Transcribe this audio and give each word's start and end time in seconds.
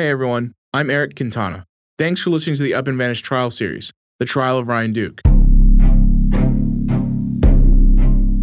Hey 0.00 0.08
everyone, 0.08 0.54
I'm 0.72 0.88
Eric 0.88 1.14
Quintana. 1.14 1.66
Thanks 1.98 2.22
for 2.22 2.30
listening 2.30 2.56
to 2.56 2.62
the 2.62 2.72
Up 2.72 2.88
and 2.88 2.96
Vanished 2.96 3.22
trial 3.22 3.50
series, 3.50 3.92
The 4.18 4.24
Trial 4.24 4.56
of 4.56 4.66
Ryan 4.66 4.94
Duke. 4.94 5.20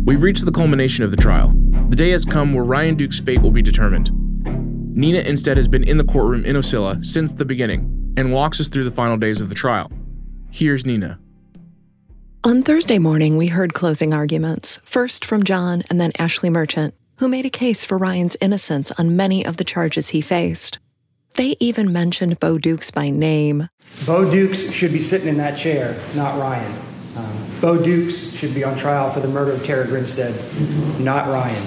We've 0.06 0.22
reached 0.22 0.46
the 0.46 0.52
culmination 0.52 1.04
of 1.04 1.10
the 1.10 1.18
trial. 1.18 1.54
The 1.90 1.96
day 1.96 2.12
has 2.12 2.26
come 2.26 2.54
where 2.54 2.64
Ryan 2.64 2.94
Duke's 2.94 3.20
fate 3.20 3.42
will 3.42 3.50
be 3.50 3.64
determined. 3.64 4.12
Nina 4.96 5.24
Innsted 5.24 5.58
has 5.58 5.68
been 5.68 5.84
in 5.84 5.98
the 5.98 6.04
courtroom 6.04 6.46
in 6.46 6.56
Ocilla 6.56 7.04
since 7.04 7.34
the 7.34 7.44
beginning 7.44 8.14
and 8.18 8.32
walks 8.32 8.62
us 8.62 8.68
through 8.68 8.84
the 8.84 8.92
final 8.92 9.18
days 9.18 9.42
of 9.42 9.50
the 9.50 9.56
trial. 9.56 9.92
Here's 10.52 10.86
Nina. 10.86 11.20
On 12.44 12.62
Thursday 12.62 13.00
morning, 13.00 13.36
we 13.36 13.48
heard 13.48 13.74
closing 13.74 14.14
arguments, 14.14 14.78
first 14.86 15.26
from 15.26 15.42
John 15.42 15.82
and 15.90 16.00
then 16.00 16.12
Ashley 16.20 16.52
Merchant, 16.52 16.94
who 17.18 17.28
made 17.28 17.48
a 17.48 17.50
case 17.50 17.84
for 17.84 17.98
Ryan's 17.98 18.38
innocence 18.42 18.92
on 19.00 19.18
many 19.18 19.44
of 19.44 19.58
the 19.58 19.64
charges 19.64 20.10
he 20.10 20.22
faced. 20.22 20.78
They 21.38 21.56
even 21.60 21.94
mentioned 21.94 22.40
Bo 22.40 22.58
Dukes 22.58 22.90
by 22.90 23.12
name. 23.12 23.70
Bo 24.08 24.28
Dukes 24.28 24.72
should 24.72 24.92
be 24.92 24.98
sitting 24.98 25.28
in 25.28 25.38
that 25.38 25.56
chair, 25.56 25.96
not 26.16 26.40
Ryan. 26.40 26.74
Um, 27.16 27.38
Bo 27.62 27.78
Dukes 27.78 28.36
should 28.36 28.56
be 28.56 28.64
on 28.64 28.76
trial 28.76 29.12
for 29.12 29.20
the 29.20 29.28
murder 29.28 29.52
of 29.52 29.64
Tara 29.64 29.86
Grinstead, 29.86 30.34
not 31.00 31.28
Ryan. 31.28 31.62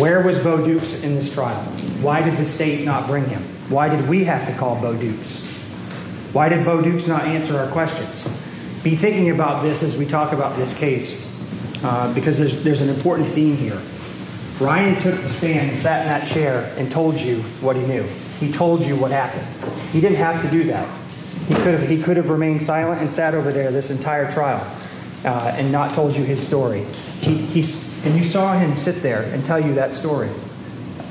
Where 0.00 0.22
was 0.22 0.42
Bo 0.42 0.64
Dukes 0.64 1.02
in 1.02 1.14
this 1.14 1.30
trial? 1.34 1.62
Why 2.00 2.22
did 2.22 2.38
the 2.38 2.46
state 2.46 2.82
not 2.82 3.06
bring 3.06 3.26
him? 3.26 3.42
Why 3.68 3.94
did 3.94 4.08
we 4.08 4.24
have 4.24 4.46
to 4.46 4.54
call 4.54 4.80
Bo 4.80 4.96
Dukes? 4.96 5.44
Why 6.32 6.48
did 6.48 6.64
Bo 6.64 6.80
Dukes 6.80 7.06
not 7.06 7.26
answer 7.26 7.58
our 7.58 7.70
questions? 7.72 8.24
Be 8.82 8.96
thinking 8.96 9.28
about 9.28 9.62
this 9.62 9.82
as 9.82 9.98
we 9.98 10.06
talk 10.06 10.32
about 10.32 10.56
this 10.56 10.74
case, 10.78 11.28
uh, 11.84 12.10
because 12.14 12.38
there's, 12.38 12.64
there's 12.64 12.80
an 12.80 12.88
important 12.88 13.28
theme 13.28 13.54
here. 13.54 13.78
Ryan 14.58 14.98
took 15.02 15.20
the 15.20 15.28
stand 15.28 15.68
and 15.68 15.78
sat 15.78 16.02
in 16.02 16.08
that 16.08 16.26
chair 16.26 16.74
and 16.78 16.90
told 16.90 17.20
you 17.20 17.42
what 17.60 17.76
he 17.76 17.82
knew. 17.82 18.06
He 18.42 18.50
told 18.50 18.84
you 18.84 18.96
what 18.96 19.12
happened. 19.12 19.46
He 19.92 20.00
didn't 20.00 20.16
have 20.16 20.42
to 20.42 20.50
do 20.50 20.64
that. 20.64 20.88
He 21.46 21.54
could 21.54 21.78
have, 21.78 21.88
he 21.88 22.02
could 22.02 22.16
have 22.16 22.28
remained 22.28 22.60
silent 22.60 23.00
and 23.00 23.08
sat 23.08 23.34
over 23.34 23.52
there 23.52 23.70
this 23.70 23.88
entire 23.88 24.28
trial 24.28 24.66
uh, 25.24 25.54
and 25.56 25.70
not 25.70 25.94
told 25.94 26.16
you 26.16 26.24
his 26.24 26.44
story. 26.44 26.82
He, 27.20 27.36
he's, 27.36 28.04
and 28.04 28.16
you 28.16 28.24
saw 28.24 28.58
him 28.58 28.76
sit 28.76 28.96
there 28.96 29.22
and 29.32 29.44
tell 29.44 29.60
you 29.60 29.74
that 29.74 29.94
story 29.94 30.28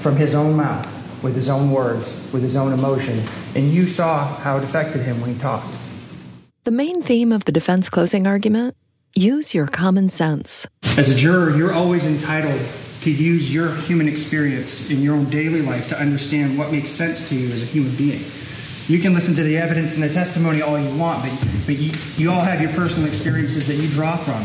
from 0.02 0.18
his 0.18 0.36
own 0.36 0.58
mouth, 0.58 0.86
with 1.24 1.34
his 1.34 1.48
own 1.48 1.72
words, 1.72 2.30
with 2.34 2.42
his 2.42 2.58
own 2.58 2.74
emotion, 2.74 3.24
and 3.56 3.72
you 3.72 3.88
saw 3.88 4.26
how 4.40 4.58
it 4.58 4.66
affected 4.66 5.02
him 5.02 5.22
when 5.22 5.34
he 5.34 5.40
talked. 5.40 5.74
The 6.66 6.72
main 6.72 7.02
theme 7.02 7.32
of 7.32 7.46
the 7.46 7.54
defense 7.54 7.88
closing 7.88 8.28
argument 8.28 8.76
use 9.16 9.54
your 9.54 9.68
common 9.68 10.10
sense. 10.10 10.68
As 10.98 11.08
a 11.08 11.16
juror, 11.16 11.56
you're 11.56 11.72
always 11.72 12.04
entitled 12.04 12.60
to 13.02 13.12
use 13.12 13.54
your 13.54 13.74
human 13.76 14.08
experience 14.08 14.90
in 14.90 15.02
your 15.02 15.16
own 15.16 15.30
daily 15.30 15.62
life 15.62 15.88
to 15.90 16.00
understand 16.00 16.58
what 16.58 16.72
makes 16.72 16.90
sense 16.90 17.28
to 17.30 17.36
you 17.36 17.52
as 17.52 17.62
a 17.62 17.66
human 17.66 17.96
being. 17.96 18.22
You 18.88 19.00
can 19.00 19.14
listen 19.14 19.34
to 19.36 19.44
the 19.44 19.58
evidence 19.58 19.94
and 19.94 20.04
the 20.04 20.14
testimony 20.14 20.62
all 20.62 20.78
you 20.78 20.96
want, 20.98 21.24
but, 21.24 21.32
but 21.66 21.78
you, 21.78 21.94
you 22.18 22.32
all 22.32 22.42
have 22.42 22.62
your 22.62 22.72
personal 22.74 23.08
experiences 23.08 23.68
that 23.68 23.76
you 23.76 23.88
draw 23.90 24.18
from. 24.18 24.42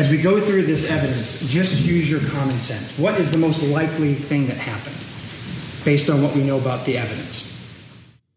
As 0.00 0.10
we 0.10 0.20
go 0.20 0.40
through 0.40 0.62
this 0.62 0.88
evidence, 0.88 1.40
just 1.48 1.82
use 1.84 2.10
your 2.10 2.20
common 2.30 2.56
sense. 2.58 2.98
What 2.98 3.18
is 3.18 3.30
the 3.30 3.38
most 3.38 3.62
likely 3.62 4.14
thing 4.14 4.46
that 4.46 4.56
happened 4.56 4.96
based 5.84 6.10
on 6.10 6.22
what 6.22 6.34
we 6.34 6.44
know 6.44 6.58
about 6.58 6.86
the 6.86 6.98
evidence? 6.98 7.50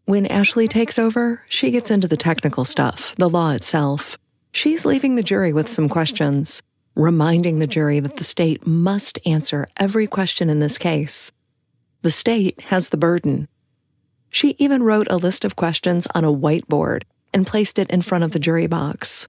When 0.06 0.26
Ashley 0.26 0.68
takes 0.68 0.98
over, 0.98 1.42
she 1.48 1.70
gets 1.70 1.90
into 1.90 2.08
the 2.08 2.16
technical 2.16 2.64
stuff, 2.64 3.14
the 3.16 3.28
law 3.28 3.52
itself. 3.52 4.18
She's 4.52 4.84
leaving 4.84 5.14
the 5.14 5.22
jury 5.22 5.52
with 5.52 5.68
some 5.68 5.88
questions, 5.88 6.62
reminding 6.96 7.58
the 7.58 7.66
jury 7.66 8.00
that 8.00 8.16
the 8.16 8.24
state 8.24 8.66
must 8.66 9.18
answer 9.26 9.68
every 9.76 10.06
question 10.06 10.48
in 10.48 10.60
this 10.60 10.78
case. 10.78 11.32
The 12.02 12.10
state 12.10 12.60
has 12.62 12.90
the 12.90 12.96
burden. 12.96 13.48
She 14.30 14.54
even 14.58 14.82
wrote 14.82 15.08
a 15.10 15.16
list 15.16 15.44
of 15.44 15.56
questions 15.56 16.06
on 16.14 16.24
a 16.24 16.32
whiteboard 16.32 17.04
and 17.32 17.46
placed 17.46 17.78
it 17.78 17.90
in 17.90 18.02
front 18.02 18.24
of 18.24 18.30
the 18.30 18.38
jury 18.38 18.66
box. 18.66 19.26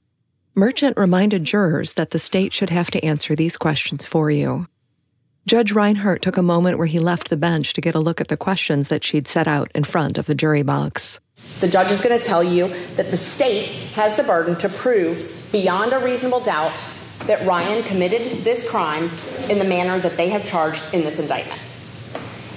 Merchant 0.53 0.95
reminded 0.97 1.43
jurors 1.43 1.93
that 1.95 2.11
the 2.11 2.19
state 2.19 2.53
should 2.53 2.69
have 2.69 2.91
to 2.91 3.03
answer 3.03 3.35
these 3.35 3.57
questions 3.57 4.05
for 4.05 4.29
you. 4.29 4.67
Judge 5.47 5.71
Reinhardt 5.71 6.21
took 6.21 6.37
a 6.37 6.43
moment 6.43 6.77
where 6.77 6.87
he 6.87 6.99
left 6.99 7.29
the 7.29 7.37
bench 7.37 7.73
to 7.73 7.81
get 7.81 7.93
a 7.93 7.99
look 7.99 8.19
at 8.19 8.29
the 8.29 8.37
questions 8.37 8.87
that 8.89 9.03
she'd 9.03 9.27
set 9.27 9.47
out 9.47 9.71
in 9.75 9.83
front 9.83 10.17
of 10.17 10.25
the 10.25 10.33
jury 10.33 10.63
box. 10.63 11.19
The 11.59 11.67
judge 11.67 11.91
is 11.91 12.01
going 12.01 12.17
to 12.17 12.25
tell 12.25 12.43
you 12.43 12.67
that 12.95 13.11
the 13.11 13.17
state 13.17 13.69
has 13.93 14.15
the 14.15 14.23
burden 14.23 14.55
to 14.57 14.69
prove 14.69 15.49
beyond 15.51 15.93
a 15.93 15.99
reasonable 15.99 16.39
doubt 16.39 16.77
that 17.27 17.45
Ryan 17.45 17.83
committed 17.83 18.21
this 18.43 18.69
crime 18.69 19.09
in 19.49 19.59
the 19.59 19.65
manner 19.65 19.99
that 19.99 20.17
they 20.17 20.29
have 20.29 20.45
charged 20.45 20.93
in 20.93 21.01
this 21.01 21.19
indictment. 21.19 21.59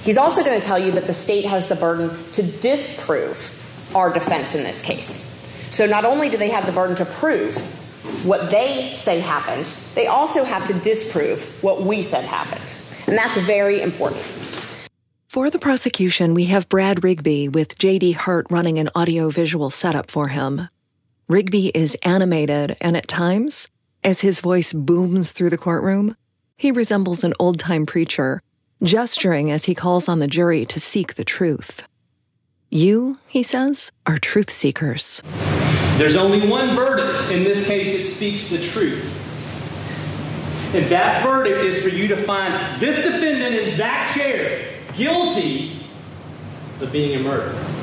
He's 0.03 0.17
also 0.17 0.43
going 0.43 0.59
to 0.59 0.65
tell 0.65 0.79
you 0.79 0.91
that 0.91 1.07
the 1.07 1.13
state 1.13 1.45
has 1.45 1.67
the 1.67 1.75
burden 1.75 2.09
to 2.31 2.43
disprove 2.43 3.55
our 3.95 4.13
defense 4.13 4.55
in 4.55 4.63
this 4.63 4.81
case. 4.81 5.25
So 5.69 5.85
not 5.85 6.05
only 6.05 6.29
do 6.29 6.37
they 6.37 6.49
have 6.49 6.65
the 6.65 6.71
burden 6.71 6.95
to 6.97 7.05
prove 7.05 7.55
what 8.25 8.49
they 8.49 8.93
say 8.95 9.19
happened, 9.19 9.65
they 9.95 10.07
also 10.07 10.43
have 10.43 10.63
to 10.65 10.73
disprove 10.73 11.63
what 11.63 11.81
we 11.81 12.01
said 12.01 12.23
happened. 12.25 12.73
And 13.07 13.17
that's 13.17 13.37
very 13.37 13.81
important. 13.81 14.21
For 15.27 15.49
the 15.49 15.59
prosecution, 15.59 16.33
we 16.33 16.45
have 16.45 16.69
Brad 16.69 17.03
Rigby 17.03 17.49
with 17.49 17.77
JD 17.77 18.15
Hart 18.15 18.47
running 18.49 18.79
an 18.79 18.89
audiovisual 18.95 19.69
setup 19.69 20.09
for 20.09 20.29
him. 20.29 20.69
Rigby 21.27 21.67
is 21.67 21.95
animated, 22.01 22.75
and 22.81 22.97
at 22.97 23.07
times, 23.07 23.67
as 24.03 24.21
his 24.21 24.39
voice 24.39 24.73
booms 24.73 25.31
through 25.31 25.49
the 25.49 25.57
courtroom, 25.57 26.15
he 26.57 26.71
resembles 26.71 27.23
an 27.23 27.33
old 27.39 27.59
time 27.59 27.85
preacher 27.85 28.41
gesturing 28.83 29.51
as 29.51 29.65
he 29.65 29.75
calls 29.75 30.07
on 30.07 30.19
the 30.19 30.27
jury 30.27 30.65
to 30.65 30.79
seek 30.79 31.15
the 31.15 31.25
truth. 31.25 31.83
You, 32.69 33.17
he 33.27 33.43
says, 33.43 33.91
are 34.05 34.17
truth 34.17 34.49
seekers. 34.49 35.21
There's 35.97 36.15
only 36.15 36.47
one 36.47 36.75
verdict 36.75 37.31
in 37.31 37.43
this 37.43 37.67
case 37.67 37.97
that 37.97 38.09
speaks 38.09 38.49
the 38.49 38.59
truth. 38.59 39.15
And 40.73 40.85
that 40.85 41.23
verdict 41.23 41.65
is 41.65 41.81
for 41.81 41.89
you 41.89 42.07
to 42.09 42.15
find 42.15 42.79
this 42.79 42.95
defendant 43.03 43.55
in 43.55 43.77
that 43.79 44.13
chair 44.15 44.75
guilty 44.95 45.83
of 46.79 46.91
being 46.91 47.19
a 47.19 47.23
murderer. 47.23 47.78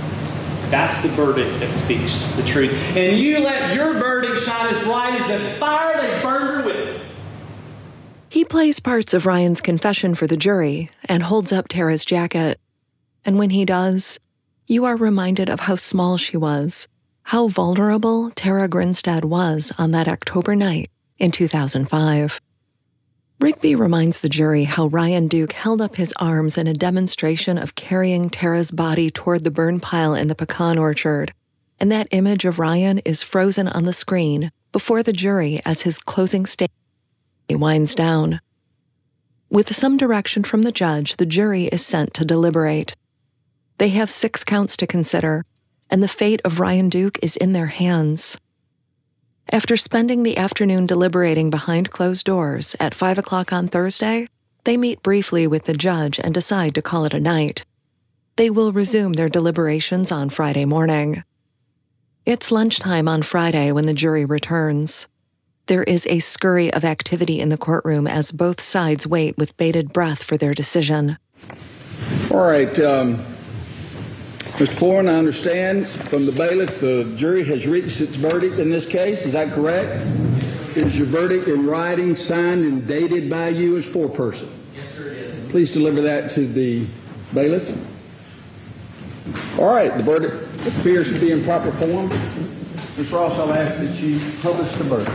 That's 0.71 1.01
the 1.03 1.09
verdict 1.09 1.61
that 1.61 1.77
speaks 1.77 2.35
the 2.35 2.43
truth. 2.43 2.73
And 2.97 3.19
you 3.19 3.39
let 3.39 3.75
your 3.75 3.95
verdict 3.95 4.45
shine 4.45 4.75
as 4.75 4.83
bright 4.85 5.21
as 5.21 5.29
the 5.29 5.51
fire 5.57 6.01
they 6.01 6.23
burned 6.23 6.49
her 6.49 6.67
with. 6.67 7.05
He 8.29 8.45
plays 8.45 8.81
parts 8.81 9.15
of 9.15 9.27
Ryan's 9.27 9.61
confession 9.61 10.15
for 10.15 10.27
the 10.27 10.37
jury 10.37 10.91
and 11.05 11.23
holds 11.23 11.53
up 11.53 11.69
Tara's 11.69 12.05
jacket. 12.05 12.59
And 13.25 13.39
when 13.39 13.51
he 13.51 13.65
does, 13.65 14.19
you 14.67 14.85
are 14.85 14.97
reminded 14.97 15.49
of 15.49 15.61
how 15.61 15.77
small 15.77 16.17
she 16.17 16.37
was, 16.37 16.89
how 17.23 17.49
vulnerable 17.49 18.31
Tara 18.33 18.69
Grinstead 18.69 19.25
was 19.25 19.73
on 19.79 19.93
that 19.93 20.09
October 20.09 20.57
night 20.57 20.91
in 21.19 21.31
2005. 21.31 22.41
Rigby 23.39 23.75
reminds 23.75 24.21
the 24.21 24.31
jury 24.31 24.65
how 24.65 24.87
Ryan 24.87 25.29
Duke 25.29 25.53
held 25.53 25.83
up 25.83 25.97
his 25.97 26.15
arms 26.17 26.57
in 26.57 26.67
a 26.67 26.73
demonstration 26.73 27.59
of 27.59 27.75
carrying 27.75 28.31
Tara's 28.31 28.71
body 28.71 29.11
toward 29.11 29.45
the 29.45 29.51
burn 29.51 29.79
pile 29.79 30.15
in 30.15 30.29
the 30.29 30.35
pecan 30.35 30.79
orchard, 30.79 31.35
and 31.79 31.93
that 31.93 32.09
image 32.13 32.47
of 32.47 32.59
Ryan 32.59 32.99
is 33.01 33.23
frozen 33.23 33.69
on 33.69 33.85
the 33.85 33.93
screen 33.93 34.51
before 34.73 35.03
the 35.03 35.13
jury 35.13 35.61
as 35.67 35.83
his 35.83 35.99
closing 35.99 36.47
statement 36.47 36.73
winds 37.51 37.95
down. 37.95 38.41
With 39.51 39.77
some 39.77 39.99
direction 39.99 40.43
from 40.43 40.63
the 40.63 40.73
judge, 40.73 41.19
the 41.19 41.27
jury 41.27 41.65
is 41.67 41.85
sent 41.85 42.15
to 42.15 42.25
deliberate. 42.25 42.97
They 43.77 43.91
have 43.91 44.11
six 44.11 44.45
counts 44.45 44.79
to 44.79 44.87
consider, 44.87 45.45
and 45.91 46.03
the 46.03 46.09
fate 46.09 46.41
of 46.43 46.59
Ryan 46.59 46.89
Duke 46.89 47.19
is 47.23 47.37
in 47.37 47.53
their 47.53 47.67
hands. 47.67 48.39
After 49.53 49.77
spending 49.77 50.25
the 50.25 50.39
afternoon 50.39 50.87
deliberating 50.87 51.51
behind 51.51 51.91
closed 51.91 52.27
doors 52.27 52.75
at 52.81 52.95
5 52.95 53.19
o'clock 53.19 53.53
on 53.53 53.69
Thursday, 53.69 54.27
they 54.65 54.77
meet 54.77 55.05
briefly 55.05 55.47
with 55.47 55.65
the 55.65 55.73
judge 55.73 56.19
and 56.19 56.35
decide 56.35 56.75
to 56.75 56.83
call 56.83 57.05
it 57.05 57.15
a 57.15 57.21
night. 57.21 57.65
They 58.35 58.51
will 58.51 58.73
resume 58.73 59.13
their 59.13 59.29
deliberations 59.29 60.11
on 60.11 60.31
Friday 60.31 60.65
morning. 60.65 61.23
It's 62.25 62.51
lunchtime 62.51 63.07
on 63.07 63.23
Friday 63.23 63.71
when 63.71 63.87
the 63.87 63.95
jury 63.95 64.25
returns. 64.25 65.07
There 65.67 65.85
is 65.85 66.09
a 66.09 66.19
scurry 66.19 66.73
of 66.73 66.85
activity 66.85 67.41
in 67.41 67.49
the 67.49 67.57
courtroom 67.57 68.09
as 68.09 68.33
both 68.33 68.61
sides 68.61 69.07
wait 69.07 69.39
with 69.39 69.57
bated 69.57 69.93
breath 69.93 70.25
for 70.25 70.37
their 70.37 70.55
decision. 70.55 71.19
All 72.33 72.49
right, 72.49 72.77
um, 72.81 73.25
Mr. 74.57 74.69
Foreman, 74.69 75.15
I 75.15 75.19
understand 75.19 75.87
from 75.87 76.25
the 76.25 76.33
bailiff 76.33 76.81
the 76.81 77.05
jury 77.15 77.45
has 77.45 77.67
reached 77.67 78.01
its 78.01 78.17
verdict 78.17 78.59
in 78.59 78.71
this 78.71 78.87
case. 78.87 79.27
Is 79.27 79.35
that 79.35 79.53
correct? 79.53 79.91
Is 80.75 80.97
your 80.97 81.07
verdict 81.07 81.47
in 81.47 81.67
writing, 81.67 82.17
signed, 82.17 82.65
and 82.65 82.87
dated 82.89 83.29
by 83.29 83.49
you 83.51 83.77
as 83.77 83.85
foreperson? 83.85 84.49
Yes, 84.75 84.89
sir, 84.89 85.09
it 85.09 85.19
is. 85.19 85.51
Please 85.51 85.75
deliver 85.75 86.01
that 86.01 86.31
to 86.31 86.47
the 86.47 86.87
bailiff. 87.35 87.77
All 89.59 89.75
right, 89.75 89.95
the 89.95 90.03
verdict 90.03 90.43
appears 90.67 91.13
to 91.13 91.19
be 91.19 91.33
in 91.33 91.45
proper 91.45 91.71
form. 91.73 92.09
Ms. 92.97 93.13
Ross, 93.13 93.39
I'll 93.39 93.53
ask 93.53 93.77
that 93.77 94.01
you 94.01 94.19
publish 94.41 94.73
the 94.77 94.85
verdict. 94.85 95.11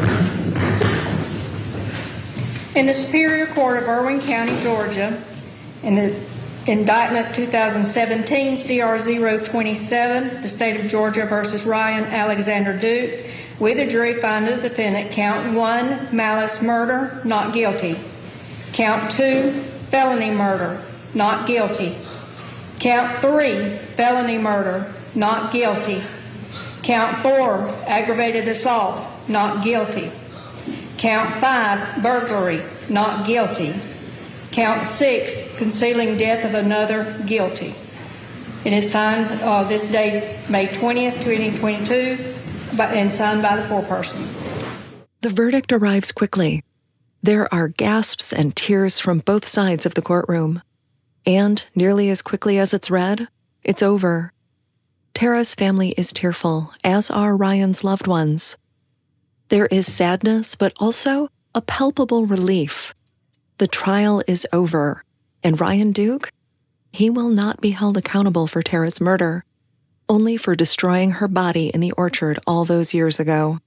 In 2.76 2.86
the 2.86 2.94
Superior 2.94 3.48
Court 3.48 3.82
of 3.82 3.90
Irwin 3.90 4.22
County, 4.22 4.56
Georgia, 4.62 5.20
in 5.82 5.96
the 5.96 6.16
Indictment 6.68 7.34
2017 7.34 8.56
CR 8.56 8.98
027, 9.44 10.42
the 10.44 10.48
state 10.48 10.80
of 10.80 10.88
Georgia 10.92 11.26
versus 11.26 11.66
Ryan 11.66 12.04
Alexander 12.04 12.78
Duke, 12.78 13.26
with 13.60 13.80
a 13.80 13.88
jury 13.88 14.22
finding 14.22 14.60
the 14.60 14.70
defendant 14.70 15.12
count 15.12 15.56
one, 15.56 16.16
malice 16.16 16.62
murder, 16.62 17.20
not 17.26 17.56
guilty. 17.56 18.00
Count 18.74 19.12
two, 19.12 19.52
felony 19.90 20.30
murder, 20.30 20.80
not 21.16 21.48
guilty. 21.48 21.96
Count 22.80 23.20
three, 23.22 23.78
felony 23.96 24.38
murder, 24.38 24.94
not 25.16 25.52
guilty. 25.52 26.04
Count 26.84 27.18
four, 27.24 27.70
aggravated 27.88 28.48
assault, 28.48 29.04
not 29.28 29.64
guilty. 29.64 30.12
Count 31.00 31.42
five, 31.42 32.04
burglary, 32.04 32.62
not 32.88 33.26
guilty. 33.26 33.74
Count 34.52 34.84
six, 34.84 35.58
concealing 35.58 36.18
death 36.18 36.44
of 36.44 36.54
another, 36.54 37.18
guilty. 37.26 37.74
It 38.66 38.74
is 38.74 38.92
signed 38.92 39.42
uh, 39.42 39.64
this 39.64 39.84
day, 39.90 40.40
May 40.50 40.68
20th, 40.68 41.22
2022, 41.22 42.76
by, 42.76 42.94
and 42.94 43.12
signed 43.12 43.42
by 43.42 43.56
the 43.56 43.64
foreperson. 43.64 44.28
The 45.22 45.30
verdict 45.30 45.72
arrives 45.72 46.12
quickly. 46.12 46.64
There 47.24 47.52
are 47.54 47.70
gasps 47.70 48.34
and 48.34 48.56
tears 48.56 49.00
from 49.00 49.20
both 49.20 49.48
sides 49.48 49.86
of 49.86 49.94
the 49.94 50.02
courtroom. 50.02 50.62
And 51.26 51.66
nearly 51.74 52.10
as 52.10 52.22
quickly 52.22 52.60
as 52.60 52.74
it's 52.74 52.92
read, 52.92 53.28
it's 53.64 53.82
over. 53.82 54.34
Tara's 55.14 55.56
family 55.56 55.92
is 55.92 56.12
tearful, 56.12 56.74
as 56.84 57.10
are 57.10 57.38
Ryan's 57.38 57.84
loved 57.84 58.08
ones. 58.08 58.58
There 59.50 59.68
is 59.68 59.92
sadness, 59.92 60.56
but 60.56 60.74
also 60.78 61.30
a 61.54 61.62
palpable 61.62 62.26
relief. 62.26 62.94
The 63.62 63.68
trial 63.68 64.24
is 64.28 64.48
over, 64.52 65.04
and 65.44 65.62
Ryan 65.62 65.92
Duke, 65.92 66.32
he 66.92 67.12
will 67.12 67.30
not 67.30 67.62
be 67.62 67.70
held 67.70 67.96
accountable 67.96 68.48
for 68.48 68.64
Tara's 68.64 69.00
murder, 69.00 69.46
only 70.10 70.36
for 70.36 70.56
destroying 70.56 71.12
her 71.12 71.28
body 71.28 71.68
in 71.68 71.80
the 71.80 71.92
orchard 71.92 72.40
all 72.48 72.66
those 72.66 72.96
years 72.96 73.20
ago. 73.20 73.60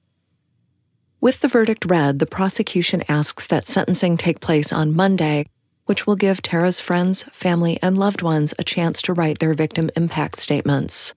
With 1.20 1.42
the 1.42 1.46
verdict 1.46 1.84
read, 1.84 2.18
the 2.18 2.26
prosecution 2.26 3.04
asks 3.08 3.46
that 3.46 3.68
sentencing 3.68 4.16
take 4.16 4.40
place 4.40 4.72
on 4.72 4.96
Monday, 4.96 5.46
which 5.86 6.08
will 6.08 6.16
give 6.16 6.42
Tara's 6.42 6.80
friends, 6.80 7.22
family, 7.30 7.78
and 7.80 7.96
loved 7.96 8.20
ones 8.20 8.52
a 8.58 8.64
chance 8.64 9.00
to 9.02 9.12
write 9.12 9.38
their 9.38 9.54
victim 9.54 9.90
impact 9.94 10.40
statements. 10.40 11.14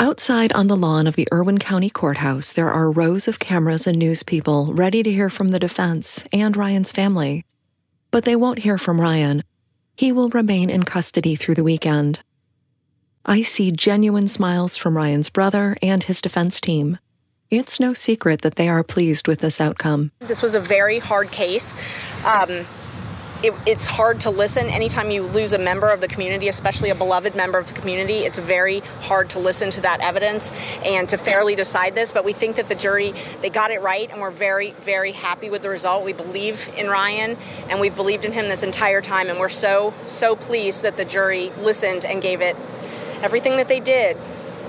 Outside 0.00 0.52
on 0.54 0.66
the 0.66 0.76
lawn 0.76 1.06
of 1.06 1.14
the 1.14 1.28
Irwin 1.32 1.58
County 1.58 1.88
Courthouse, 1.88 2.50
there 2.50 2.72
are 2.72 2.90
rows 2.90 3.28
of 3.28 3.38
cameras 3.38 3.86
and 3.86 3.96
news 3.96 4.24
people 4.24 4.74
ready 4.74 5.04
to 5.04 5.12
hear 5.12 5.30
from 5.30 5.50
the 5.50 5.60
defense 5.60 6.24
and 6.32 6.56
Ryan's 6.56 6.90
family. 6.90 7.44
But 8.10 8.24
they 8.24 8.36
won't 8.36 8.60
hear 8.60 8.78
from 8.78 9.00
Ryan. 9.00 9.42
He 9.96 10.12
will 10.12 10.30
remain 10.30 10.70
in 10.70 10.84
custody 10.84 11.36
through 11.36 11.56
the 11.56 11.64
weekend. 11.64 12.20
I 13.24 13.42
see 13.42 13.70
genuine 13.70 14.28
smiles 14.28 14.76
from 14.76 14.96
Ryan's 14.96 15.28
brother 15.28 15.76
and 15.82 16.02
his 16.02 16.20
defense 16.20 16.60
team. 16.60 16.98
It's 17.50 17.80
no 17.80 17.92
secret 17.92 18.42
that 18.42 18.54
they 18.54 18.68
are 18.68 18.82
pleased 18.82 19.28
with 19.28 19.40
this 19.40 19.60
outcome. 19.60 20.12
This 20.20 20.42
was 20.42 20.54
a 20.54 20.60
very 20.60 20.98
hard 21.00 21.30
case. 21.30 21.74
Um, 22.24 22.64
it, 23.42 23.54
it's 23.66 23.86
hard 23.86 24.20
to 24.20 24.30
listen 24.30 24.66
anytime 24.66 25.10
you 25.10 25.22
lose 25.22 25.52
a 25.52 25.58
member 25.58 25.90
of 25.90 26.00
the 26.00 26.08
community, 26.08 26.48
especially 26.48 26.90
a 26.90 26.94
beloved 26.94 27.34
member 27.34 27.58
of 27.58 27.68
the 27.68 27.74
community. 27.74 28.18
It's 28.18 28.38
very 28.38 28.80
hard 29.00 29.30
to 29.30 29.38
listen 29.38 29.70
to 29.70 29.80
that 29.82 30.00
evidence 30.00 30.52
and 30.84 31.08
to 31.08 31.16
fairly 31.16 31.54
decide 31.54 31.94
this. 31.94 32.12
But 32.12 32.24
we 32.24 32.32
think 32.32 32.56
that 32.56 32.68
the 32.68 32.74
jury 32.74 33.12
they 33.40 33.50
got 33.50 33.70
it 33.70 33.80
right, 33.80 34.10
and 34.10 34.20
we're 34.20 34.30
very, 34.30 34.72
very 34.72 35.12
happy 35.12 35.48
with 35.48 35.62
the 35.62 35.70
result. 35.70 36.04
We 36.04 36.12
believe 36.12 36.68
in 36.76 36.88
Ryan, 36.88 37.36
and 37.68 37.80
we've 37.80 37.96
believed 37.96 38.24
in 38.24 38.32
him 38.32 38.48
this 38.48 38.62
entire 38.62 39.00
time, 39.00 39.28
and 39.28 39.38
we're 39.38 39.48
so, 39.48 39.94
so 40.06 40.36
pleased 40.36 40.82
that 40.82 40.96
the 40.96 41.04
jury 41.04 41.50
listened 41.60 42.04
and 42.04 42.20
gave 42.20 42.40
it 42.40 42.56
everything 43.22 43.56
that 43.56 43.68
they 43.68 43.80
did. 43.80 44.16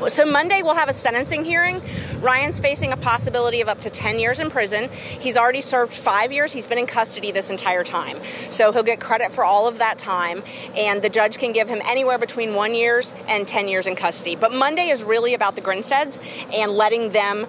So 0.10 0.26
Monday 0.26 0.62
we'll 0.64 0.76
have 0.76 0.90
a 0.90 0.94
sentencing 0.94 1.46
hearing. 1.46 1.82
Ryan's 2.22 2.60
facing 2.60 2.92
a 2.92 2.98
possibility 2.98 3.62
of 3.62 3.68
up 3.68 3.80
to 3.82 3.90
10 3.90 4.20
years 4.20 4.40
in 4.40 4.50
prison. 4.50 4.90
He's 4.90 5.38
already 5.38 5.62
served 5.62 5.94
five 5.94 6.32
years. 6.32 6.52
He's 6.52 6.66
been 6.66 6.80
in 6.80 6.88
custody 6.88 7.32
this 7.32 7.50
entire 7.50 7.84
time. 7.84 8.18
So 8.50 8.72
he'll 8.72 8.84
get 8.84 9.00
credit 9.00 9.32
for 9.32 9.44
all 9.44 9.68
of 9.68 9.78
that 9.78 9.98
time, 9.98 10.44
and 10.76 11.02
the 11.02 11.10
judge 11.10 11.38
can 11.38 11.54
give 11.54 11.70
him 11.70 11.82
anywhere 11.86 12.18
between 12.18 12.56
one 12.56 12.74
years 12.74 13.14
and 13.28 13.48
10 13.48 13.68
years 13.68 13.88
in 13.88 13.96
custody. 13.96 14.36
But 14.36 14.54
Monday 14.54 14.90
is 14.90 15.04
really 15.04 15.34
about 15.34 15.56
the 15.56 15.62
Grinsteads 15.62 16.20
and 16.54 16.72
letting 16.72 17.12
them 17.12 17.46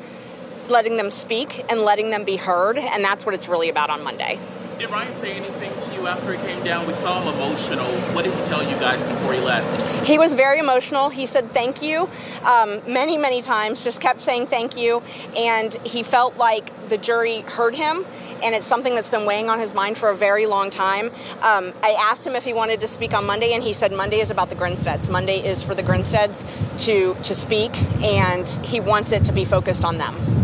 letting 0.69 0.97
them 0.97 1.11
speak 1.11 1.65
and 1.71 1.81
letting 1.81 2.11
them 2.11 2.25
be 2.25 2.37
heard, 2.37 2.79
and 2.79 3.05
that's 3.05 3.27
what 3.27 3.35
it's 3.35 3.49
really 3.49 3.69
about 3.69 3.91
on 3.91 4.03
Monday. 4.05 4.39
Did 4.83 4.91
Ryan 4.91 5.15
say 5.15 5.35
anything 5.35 5.71
to 5.79 5.95
you 5.95 6.09
after 6.09 6.33
he 6.33 6.45
came 6.45 6.65
down? 6.65 6.89
We 6.89 6.93
saw 6.93 7.23
him 7.23 7.33
emotional. 7.37 7.87
What 8.17 8.25
did 8.25 8.35
he 8.35 8.45
tell 8.45 8.69
you 8.69 8.75
guys 8.81 9.05
before 9.05 9.33
he 9.33 9.39
left? 9.39 10.09
He 10.09 10.19
was 10.19 10.35
very 10.35 10.59
emotional. 10.59 11.09
He 11.09 11.25
said 11.25 11.53
thank 11.53 11.83
you 11.83 12.09
um, 12.43 12.81
many, 12.93 13.17
many 13.17 13.43
times, 13.43 13.85
just 13.85 14.01
kept 14.01 14.21
saying 14.21 14.49
thank 14.49 14.77
you. 14.77 15.01
And 15.37 15.73
he 15.87 16.03
felt 16.03 16.37
like 16.37 16.73
the 16.89 16.99
jury 16.99 17.43
heard 17.43 17.77
him 17.77 18.05
and 18.43 18.57
it's 18.57 18.67
something 18.67 18.97
that's 18.97 19.09
been 19.09 19.25
weighing 19.25 19.49
on 19.49 19.61
his 19.61 19.73
mind 19.73 19.99
for 19.99 20.11
a 20.11 20.17
very 20.17 20.47
long 20.47 20.69
time. 20.69 21.07
Um, 21.43 21.73
I 21.85 21.97
asked 21.97 22.27
him 22.27 22.35
if 22.35 22.45
he 22.45 22.53
wanted 22.53 22.81
to 22.81 22.89
speak 22.89 23.15
on 23.15 23.25
Monday, 23.25 23.53
and 23.53 23.63
he 23.63 23.73
said 23.73 23.93
Monday 23.93 24.19
is 24.19 24.33
about 24.33 24.49
the 24.49 24.57
Grinsteads. 24.57 25.09
Monday 25.09 25.39
is 25.47 25.63
for 25.63 25.77
the 25.77 25.83
Grinsteads 25.85 26.45
to 26.87 27.15
to 27.23 27.35
speak, 27.37 27.71
and 28.03 28.49
he 28.65 28.81
wants 28.81 29.13
it 29.13 29.25
to 29.27 29.33
be 29.33 29.45
focused 29.45 29.85
on 29.85 29.99
them 29.99 30.42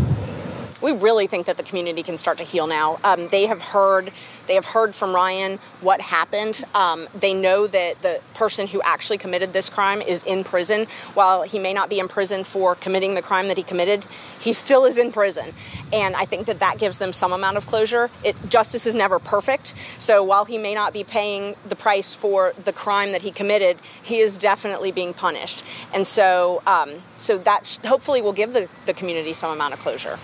we 0.82 0.92
really 0.92 1.26
think 1.26 1.46
that 1.46 1.56
the 1.56 1.62
community 1.62 2.02
can 2.02 2.16
start 2.16 2.38
to 2.38 2.44
heal 2.44 2.66
now. 2.66 2.98
Um, 3.04 3.28
they 3.28 3.46
have 3.46 3.62
heard, 3.62 4.10
they 4.46 4.54
have 4.54 4.64
heard 4.64 4.94
from 4.94 5.14
Ryan 5.14 5.58
what 5.80 6.00
happened. 6.00 6.62
Um, 6.74 7.08
they 7.18 7.34
know 7.34 7.66
that 7.66 8.02
the 8.02 8.20
person 8.34 8.66
who 8.66 8.80
actually 8.82 9.18
committed 9.18 9.52
this 9.52 9.68
crime 9.68 10.00
is 10.00 10.24
in 10.24 10.44
prison. 10.44 10.86
While 11.14 11.42
he 11.42 11.58
may 11.58 11.72
not 11.72 11.88
be 11.88 11.98
in 11.98 12.08
prison 12.08 12.44
for 12.44 12.74
committing 12.74 13.14
the 13.14 13.22
crime 13.22 13.48
that 13.48 13.56
he 13.56 13.62
committed, 13.62 14.04
he 14.40 14.52
still 14.52 14.84
is 14.84 14.98
in 14.98 15.12
prison, 15.12 15.52
and 15.92 16.14
I 16.14 16.24
think 16.24 16.46
that 16.46 16.60
that 16.60 16.78
gives 16.78 16.98
them 16.98 17.12
some 17.12 17.32
amount 17.32 17.56
of 17.56 17.66
closure. 17.66 18.10
It, 18.24 18.36
justice 18.48 18.86
is 18.86 18.94
never 18.94 19.18
perfect, 19.18 19.74
so 19.98 20.22
while 20.22 20.44
he 20.44 20.58
may 20.58 20.74
not 20.74 20.92
be 20.92 21.04
paying 21.04 21.56
the 21.68 21.76
price 21.76 22.14
for 22.14 22.52
the 22.64 22.72
crime 22.72 23.12
that 23.12 23.22
he 23.22 23.30
committed, 23.30 23.78
he 24.02 24.18
is 24.18 24.38
definitely 24.38 24.92
being 24.92 25.12
punished, 25.12 25.64
and 25.92 26.06
so 26.06 26.62
um, 26.66 26.90
so 27.18 27.38
that 27.38 27.78
hopefully 27.84 28.22
will 28.22 28.32
give 28.32 28.52
the, 28.52 28.72
the 28.86 28.94
community 28.94 29.32
some 29.32 29.50
amount 29.50 29.74
of 29.74 29.80
closure. 29.80 30.16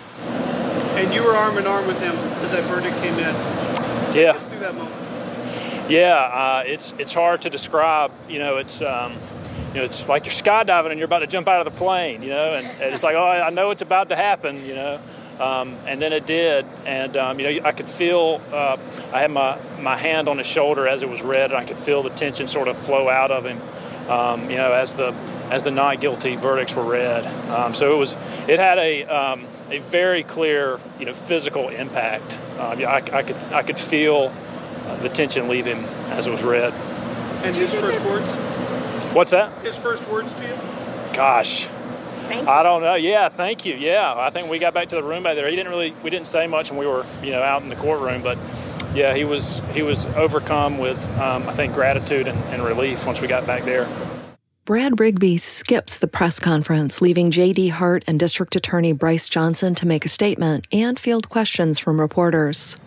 And 0.97 1.13
you 1.13 1.25
were 1.25 1.33
arm 1.33 1.59
in 1.59 1.67
arm 1.67 1.87
with 1.87 2.01
him 2.01 2.15
as 2.43 2.53
that 2.53 2.63
verdict 2.65 2.97
came 3.03 3.15
in. 3.15 3.35
Yeah. 4.15 4.33
Take 4.33 4.43
through 4.43 4.61
that 4.61 4.75
moment. 4.75 5.05
Yeah, 5.89 6.15
uh, 6.15 6.63
it's 6.65 6.95
it's 6.99 7.13
hard 7.13 7.43
to 7.43 7.51
describe. 7.51 8.11
You 8.29 8.39
know, 8.39 8.57
it's 8.57 8.81
um, 8.81 9.13
you 9.71 9.81
know, 9.81 9.85
it's 9.85 10.09
like 10.09 10.25
you're 10.25 10.33
skydiving 10.33 10.91
and 10.91 10.99
you're 10.99 11.05
about 11.05 11.19
to 11.19 11.27
jump 11.27 11.47
out 11.47 11.67
of 11.67 11.71
the 11.73 11.79
plane. 11.79 12.23
You 12.23 12.31
know, 12.31 12.55
and, 12.55 12.67
and 12.67 12.95
it's 12.95 13.03
like, 13.03 13.17
oh, 13.17 13.27
I 13.27 13.51
know 13.51 13.71
it's 13.71 13.83
about 13.83 14.09
to 14.09 14.17
happen. 14.17 14.65
You 14.65 14.75
know, 14.75 15.01
um, 15.41 15.77
and 15.87 16.01
then 16.01 16.13
it 16.13 16.27
did, 16.27 16.65
and 16.87 17.17
um, 17.17 17.39
you 17.39 17.61
know, 17.61 17.67
I 17.67 17.73
could 17.73 17.89
feel. 17.89 18.41
Uh, 18.53 18.79
I 19.13 19.21
had 19.21 19.31
my 19.31 19.59
my 19.81 19.97
hand 19.97 20.29
on 20.29 20.39
his 20.39 20.47
shoulder 20.47 20.89
as 20.89 21.03
it 21.03 21.11
was 21.11 21.23
read, 21.23 21.51
and 21.51 21.59
I 21.59 21.65
could 21.65 21.77
feel 21.77 22.03
the 22.03 22.11
tension 22.11 22.49
sort 22.49 22.69
of 22.69 22.79
flow 22.79 23.09
out 23.09 23.31
of 23.31 23.45
him. 23.45 23.61
Um, 24.09 24.49
you 24.49 24.57
know, 24.57 24.73
as 24.73 24.95
the 24.95 25.15
as 25.51 25.65
the 25.65 25.71
not 25.71 26.01
guilty 26.01 26.37
verdicts 26.37 26.75
were 26.75 26.85
read. 26.85 27.27
Um, 27.51 27.75
so 27.75 27.95
it 27.95 27.99
was 27.99 28.17
it 28.49 28.59
had 28.59 28.79
a 28.79 29.05
um, 29.05 29.45
a 29.75 29.81
very 29.81 30.23
clear 30.23 30.79
you 30.99 31.07
know 31.07 31.15
physical 31.15 31.69
impact. 31.69 32.39
Um, 32.59 32.79
I, 32.79 33.03
I 33.13 33.23
could 33.23 33.37
I 33.53 33.63
could 33.63 33.79
feel 33.79 34.33
uh, 34.87 34.97
the 34.97 35.09
tension 35.09 35.49
leave 35.49 35.67
him 35.67 35.79
as 36.11 36.27
it 36.27 36.31
was 36.31 36.43
read. 36.43 36.73
And 37.45 37.55
his 37.55 37.75
first 37.75 38.01
words? 38.05 38.27
What's 39.15 39.31
that? 39.33 39.53
His 39.63 39.79
first 39.79 40.09
words 40.09 40.35
to 40.35 40.43
you? 40.43 40.55
Gosh. 41.15 41.69
Thank 42.27 42.49
I 42.49 42.63
don't 42.63 42.81
know. 42.81 42.95
Yeah, 42.95 43.29
thank 43.29 43.67
you. 43.67 43.75
Yeah, 43.75 44.15
I 44.17 44.31
think 44.31 44.49
we 44.49 44.59
got 44.59 44.73
back 44.73 44.89
to 44.89 44.97
the 44.97 45.03
room 45.03 45.23
back 45.23 45.35
there. 45.35 45.49
He 45.49 45.57
didn't 45.57 45.71
really, 45.71 45.95
we 46.03 46.09
didn't 46.09 46.27
say 46.27 46.47
much 46.47 46.71
when 46.71 46.81
we 46.81 46.87
were, 46.87 47.05
you 47.23 47.33
know, 47.33 47.43
out 47.43 47.63
in 47.63 47.69
the 47.69 47.77
courtroom. 47.77 48.23
But 48.23 48.39
yeah, 48.95 49.15
he 49.15 49.25
was, 49.25 49.59
he 49.73 49.83
was 49.83 50.07
overcome 50.17 50.79
with, 50.79 51.07
um, 51.19 51.47
I 51.49 51.53
think, 51.53 51.75
gratitude 51.75 52.27
and, 52.27 52.39
and 52.45 52.63
relief 52.63 53.07
once 53.07 53.21
we 53.21 53.29
got 53.29 53.47
back 53.47 53.65
there. 53.65 53.87
Brad 54.67 54.99
Rigby 54.99 55.37
skips 55.37 55.99
the 55.99 56.07
press 56.07 56.41
conference, 56.41 57.03
leaving 57.03 57.31
J.D. 57.31 57.69
Hart 57.69 58.03
and 58.07 58.19
District 58.19 58.57
Attorney 58.57 58.95
Bryce 58.95 59.29
Johnson 59.29 59.75
to 59.75 59.87
make 59.87 60.07
a 60.07 60.09
statement 60.09 60.67
and 60.73 60.99
field 60.99 61.29
questions 61.29 61.79
from 61.79 62.01
reporters. 62.01 62.79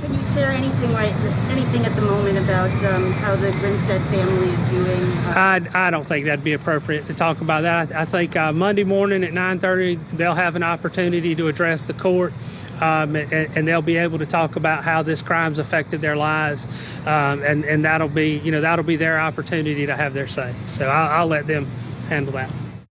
Can 0.00 0.14
you 0.14 0.22
share 0.32 0.52
anything 0.52 0.90
right, 0.94 1.12
anything 1.50 1.84
at 1.84 1.94
the 1.96 2.00
moment 2.00 2.38
about 2.38 2.70
um, 2.86 3.12
how 3.12 3.36
the 3.36 3.50
Grinstead 3.52 4.00
family 4.04 4.48
is 4.48 4.70
doing? 4.70 5.12
I, 5.36 5.60
I 5.74 5.90
don't 5.90 6.06
think 6.06 6.24
that'd 6.24 6.42
be 6.42 6.54
appropriate 6.54 7.06
to 7.08 7.14
talk 7.14 7.42
about 7.42 7.60
that. 7.60 7.94
I, 7.94 8.02
I 8.02 8.04
think 8.06 8.34
uh, 8.34 8.54
Monday 8.54 8.84
morning 8.84 9.22
at 9.22 9.34
9:30 9.34 10.12
they'll 10.12 10.32
have 10.32 10.56
an 10.56 10.62
opportunity 10.62 11.34
to 11.34 11.48
address 11.48 11.84
the 11.84 11.92
court. 11.92 12.32
Um, 12.80 13.16
and, 13.16 13.32
and, 13.32 13.66
they'll 13.66 13.82
be 13.82 13.96
able 13.96 14.18
to 14.18 14.26
talk 14.26 14.56
about 14.56 14.84
how 14.84 15.02
this 15.02 15.20
crime's 15.20 15.58
affected 15.58 16.00
their 16.00 16.16
lives, 16.16 16.66
um, 17.06 17.42
and 17.42 17.64
and 17.64 17.84
that'll 17.84 18.08
be 18.08 18.38
you 18.38 18.52
know 18.52 18.60
that'll 18.60 18.84
be 18.84 18.96
their 18.96 19.18
opportunity 19.18 19.86
to 19.86 19.96
have 19.96 20.14
their 20.14 20.28
say. 20.28 20.54
So 20.66 20.88
I'll, 20.88 21.22
I'll 21.22 21.26
let 21.26 21.46
them 21.48 21.66
handle 22.08 22.34
that. 22.34 22.50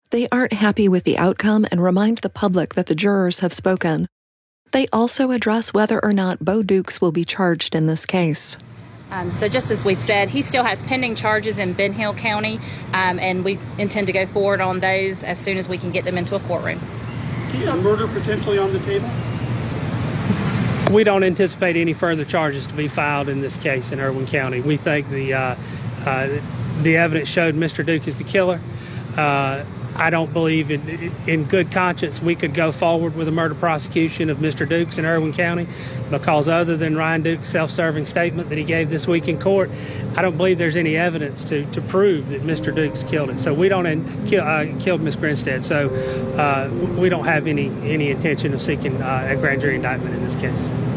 They 0.09 0.27
aren't 0.29 0.53
happy 0.53 0.87
with 0.87 1.03
the 1.03 1.17
outcome 1.17 1.65
and 1.71 1.81
remind 1.81 2.19
the 2.19 2.29
public 2.29 2.75
that 2.75 2.87
the 2.87 2.95
jurors 2.95 3.39
have 3.39 3.53
spoken. 3.53 4.07
They 4.71 4.87
also 4.91 5.31
address 5.31 5.73
whether 5.73 6.03
or 6.03 6.13
not 6.13 6.43
Bo 6.43 6.63
Dukes 6.63 6.99
will 6.99 7.11
be 7.11 7.23
charged 7.23 7.73
in 7.75 7.87
this 7.87 8.05
case. 8.05 8.57
Um, 9.09 9.31
so, 9.33 9.47
just 9.47 9.71
as 9.71 9.85
we've 9.85 9.99
said, 9.99 10.29
he 10.29 10.41
still 10.41 10.63
has 10.63 10.83
pending 10.83 11.15
charges 11.15 11.59
in 11.59 11.73
Ben 11.73 11.93
Hill 11.93 12.13
County, 12.13 12.59
um, 12.93 13.19
and 13.19 13.45
we 13.45 13.57
intend 13.77 14.07
to 14.07 14.13
go 14.13 14.25
forward 14.25 14.59
on 14.59 14.81
those 14.81 15.23
as 15.23 15.39
soon 15.39 15.57
as 15.57 15.69
we 15.69 15.77
can 15.77 15.91
get 15.91 16.03
them 16.03 16.17
into 16.17 16.35
a 16.35 16.39
courtroom. 16.41 16.81
Is 17.53 17.65
murder 17.65 18.07
potentially 18.07 18.57
on 18.57 18.73
the 18.73 18.79
table? 18.79 19.09
We 20.91 21.03
don't 21.03 21.23
anticipate 21.23 21.75
any 21.75 21.91
further 21.91 22.23
charges 22.23 22.65
to 22.67 22.73
be 22.73 22.87
filed 22.87 23.27
in 23.27 23.41
this 23.41 23.57
case 23.57 23.91
in 23.91 23.99
Irwin 23.99 24.25
County. 24.25 24.61
We 24.61 24.77
think 24.77 25.09
the 25.09 25.33
uh, 25.33 25.55
uh, 26.05 26.39
the 26.81 26.95
evidence 26.95 27.27
showed 27.27 27.55
Mr. 27.55 27.85
Duke 27.85 28.07
is 28.07 28.15
the 28.15 28.23
killer. 28.23 28.61
I 29.97 30.11
don't 30.11 30.31
believe 30.31 30.69
in, 30.69 31.11
in 31.25 31.45
good 31.45 31.71
conscience 31.71 32.21
we 32.21 32.35
could 32.35 32.53
go 32.53 32.71
forward 32.71 33.15
with 33.15 33.27
a 33.27 33.31
murder 33.31 33.55
prosecution 33.55 34.29
of 34.29 34.37
Mr. 34.37 34.67
Dukes 34.67 34.97
in 34.97 35.05
Irwin 35.05 35.33
County 35.33 35.67
because, 36.11 36.47
other 36.47 36.77
than 36.77 36.95
Ryan 36.95 37.23
Duke's 37.23 37.49
self 37.49 37.71
serving 37.71 38.05
statement 38.05 38.49
that 38.49 38.57
he 38.57 38.63
gave 38.63 38.89
this 38.89 39.07
week 39.07 39.27
in 39.27 39.39
court, 39.39 39.71
I 40.15 40.21
don't 40.21 40.37
believe 40.37 40.59
there's 40.59 40.77
any 40.77 40.95
evidence 40.95 41.43
to, 41.45 41.65
to 41.71 41.81
prove 41.81 42.29
that 42.29 42.43
Mr. 42.43 42.73
Dukes 42.73 43.03
killed 43.03 43.31
it. 43.31 43.39
So 43.39 43.53
we 43.53 43.69
don't 43.69 43.87
in, 43.87 44.27
kill, 44.27 44.43
uh, 44.43 44.65
killed 44.79 45.01
Miss 45.01 45.15
Grinstead. 45.15 45.65
So 45.65 45.89
uh, 46.35 46.69
we 46.99 47.09
don't 47.09 47.25
have 47.25 47.47
any 47.47 47.67
any 47.83 48.11
intention 48.11 48.53
of 48.53 48.61
seeking 48.61 49.01
uh, 49.01 49.27
a 49.29 49.35
grand 49.35 49.61
jury 49.61 49.75
indictment 49.75 50.15
in 50.15 50.23
this 50.23 50.35
case. 50.35 50.96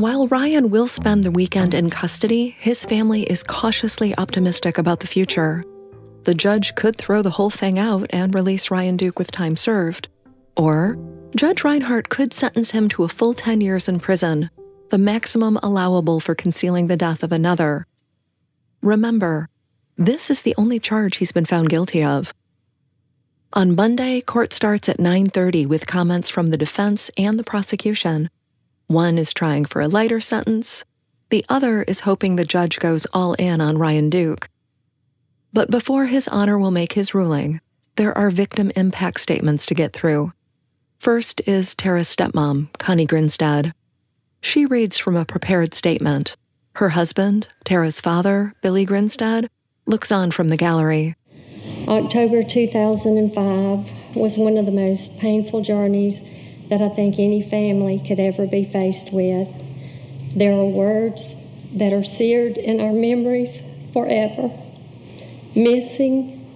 While 0.00 0.28
Ryan 0.28 0.70
will 0.70 0.88
spend 0.88 1.24
the 1.24 1.30
weekend 1.30 1.74
in 1.74 1.90
custody, 1.90 2.56
his 2.58 2.86
family 2.86 3.24
is 3.24 3.42
cautiously 3.42 4.16
optimistic 4.16 4.78
about 4.78 5.00
the 5.00 5.06
future. 5.06 5.62
The 6.22 6.32
judge 6.32 6.74
could 6.74 6.96
throw 6.96 7.20
the 7.20 7.28
whole 7.28 7.50
thing 7.50 7.78
out 7.78 8.06
and 8.08 8.34
release 8.34 8.70
Ryan 8.70 8.96
Duke 8.96 9.18
with 9.18 9.30
time 9.30 9.58
served. 9.58 10.08
Or 10.56 10.96
Judge 11.36 11.64
Reinhardt 11.64 12.08
could 12.08 12.32
sentence 12.32 12.70
him 12.70 12.88
to 12.88 13.04
a 13.04 13.10
full 13.10 13.34
10 13.34 13.60
years 13.60 13.88
in 13.88 14.00
prison, 14.00 14.48
the 14.88 14.96
maximum 14.96 15.58
allowable 15.62 16.18
for 16.18 16.34
concealing 16.34 16.86
the 16.86 16.96
death 16.96 17.22
of 17.22 17.30
another. 17.30 17.86
Remember, 18.80 19.50
this 19.98 20.30
is 20.30 20.40
the 20.40 20.54
only 20.56 20.78
charge 20.78 21.18
he's 21.18 21.32
been 21.32 21.44
found 21.44 21.68
guilty 21.68 22.02
of. 22.02 22.32
On 23.52 23.76
Monday, 23.76 24.22
court 24.22 24.54
starts 24.54 24.88
at 24.88 24.98
9:30 24.98 25.66
with 25.66 25.86
comments 25.86 26.30
from 26.30 26.46
the 26.46 26.56
defense 26.56 27.10
and 27.18 27.38
the 27.38 27.44
prosecution. 27.44 28.30
One 28.90 29.18
is 29.18 29.32
trying 29.32 29.66
for 29.66 29.80
a 29.80 29.86
lighter 29.86 30.18
sentence, 30.18 30.84
the 31.28 31.46
other 31.48 31.84
is 31.84 32.00
hoping 32.00 32.34
the 32.34 32.44
judge 32.44 32.80
goes 32.80 33.06
all 33.12 33.34
in 33.34 33.60
on 33.60 33.78
Ryan 33.78 34.10
Duke. 34.10 34.48
But 35.52 35.70
before 35.70 36.06
his 36.06 36.26
honor 36.26 36.58
will 36.58 36.72
make 36.72 36.94
his 36.94 37.14
ruling, 37.14 37.60
there 37.94 38.12
are 38.18 38.30
victim 38.30 38.72
impact 38.74 39.20
statements 39.20 39.64
to 39.66 39.74
get 39.74 39.92
through. 39.92 40.32
First 40.98 41.40
is 41.46 41.72
Tara's 41.76 42.08
stepmom, 42.08 42.76
Connie 42.80 43.06
Grinstead. 43.06 43.74
She 44.40 44.66
reads 44.66 44.98
from 44.98 45.14
a 45.14 45.24
prepared 45.24 45.72
statement. 45.72 46.36
Her 46.72 46.88
husband, 46.88 47.46
Tara's 47.62 48.00
father, 48.00 48.54
Billy 48.60 48.84
Grinstead, 48.84 49.46
looks 49.86 50.10
on 50.10 50.32
from 50.32 50.48
the 50.48 50.56
gallery. 50.56 51.14
October 51.86 52.42
2005 52.42 54.16
was 54.16 54.36
one 54.36 54.56
of 54.56 54.66
the 54.66 54.72
most 54.72 55.16
painful 55.20 55.62
journeys 55.62 56.20
that 56.70 56.80
I 56.80 56.88
think 56.88 57.18
any 57.18 57.42
family 57.42 57.98
could 57.98 58.18
ever 58.18 58.46
be 58.46 58.64
faced 58.64 59.12
with. 59.12 59.48
There 60.34 60.52
are 60.52 60.66
words 60.66 61.34
that 61.74 61.92
are 61.92 62.04
seared 62.04 62.56
in 62.56 62.80
our 62.80 62.92
memories 62.92 63.62
forever 63.92 64.50
missing, 65.54 66.46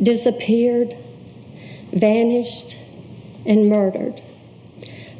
disappeared, 0.00 0.94
vanished, 1.92 2.76
and 3.46 3.68
murdered. 3.68 4.20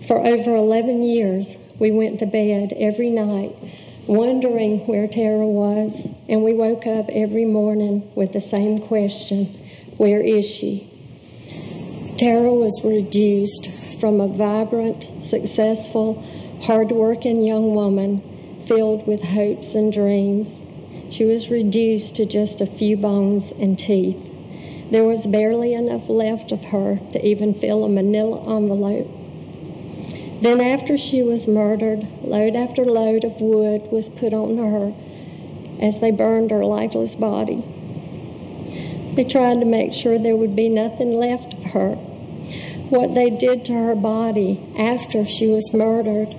For 0.06 0.24
over 0.24 0.54
11 0.54 1.02
years, 1.02 1.56
we 1.78 1.90
went 1.90 2.20
to 2.20 2.26
bed 2.26 2.72
every 2.76 3.10
night 3.10 3.54
wondering 4.06 4.86
where 4.86 5.06
Tara 5.06 5.46
was, 5.46 6.08
and 6.28 6.42
we 6.42 6.54
woke 6.54 6.86
up 6.86 7.08
every 7.10 7.44
morning 7.44 8.10
with 8.14 8.32
the 8.32 8.40
same 8.40 8.78
question 8.78 9.46
Where 9.96 10.20
is 10.20 10.46
she? 10.46 10.88
Tara 12.16 12.52
was 12.52 12.80
reduced 12.82 13.68
from 14.00 14.20
a 14.20 14.28
vibrant, 14.28 15.22
successful, 15.22 16.22
hardworking 16.62 17.42
young 17.42 17.74
woman 17.74 18.22
filled 18.66 19.06
with 19.06 19.22
hopes 19.22 19.74
and 19.74 19.92
dreams. 19.92 20.62
She 21.10 21.24
was 21.24 21.50
reduced 21.50 22.16
to 22.16 22.26
just 22.26 22.60
a 22.60 22.66
few 22.66 22.96
bones 22.96 23.52
and 23.52 23.78
teeth. 23.78 24.30
There 24.90 25.04
was 25.04 25.26
barely 25.26 25.74
enough 25.74 26.08
left 26.08 26.52
of 26.52 26.64
her 26.64 26.98
to 27.12 27.26
even 27.26 27.54
fill 27.54 27.84
a 27.84 27.88
manila 27.88 28.56
envelope. 28.56 29.08
Then, 30.40 30.60
after 30.60 30.96
she 30.96 31.22
was 31.22 31.48
murdered, 31.48 32.06
load 32.22 32.54
after 32.54 32.84
load 32.84 33.24
of 33.24 33.40
wood 33.40 33.90
was 33.90 34.08
put 34.08 34.32
on 34.32 34.56
her 34.58 34.94
as 35.80 36.00
they 36.00 36.10
burned 36.10 36.50
her 36.50 36.64
lifeless 36.64 37.16
body. 37.16 37.64
They 39.14 39.24
tried 39.24 39.58
to 39.60 39.66
make 39.66 39.92
sure 39.92 40.18
there 40.18 40.36
would 40.36 40.54
be 40.54 40.68
nothing 40.68 41.12
left 41.12 41.54
of 41.54 41.64
her. 41.72 41.98
What 42.90 43.14
they 43.14 43.28
did 43.28 43.66
to 43.66 43.74
her 43.74 43.94
body 43.94 44.60
after 44.78 45.26
she 45.26 45.46
was 45.48 45.74
murdered 45.74 46.34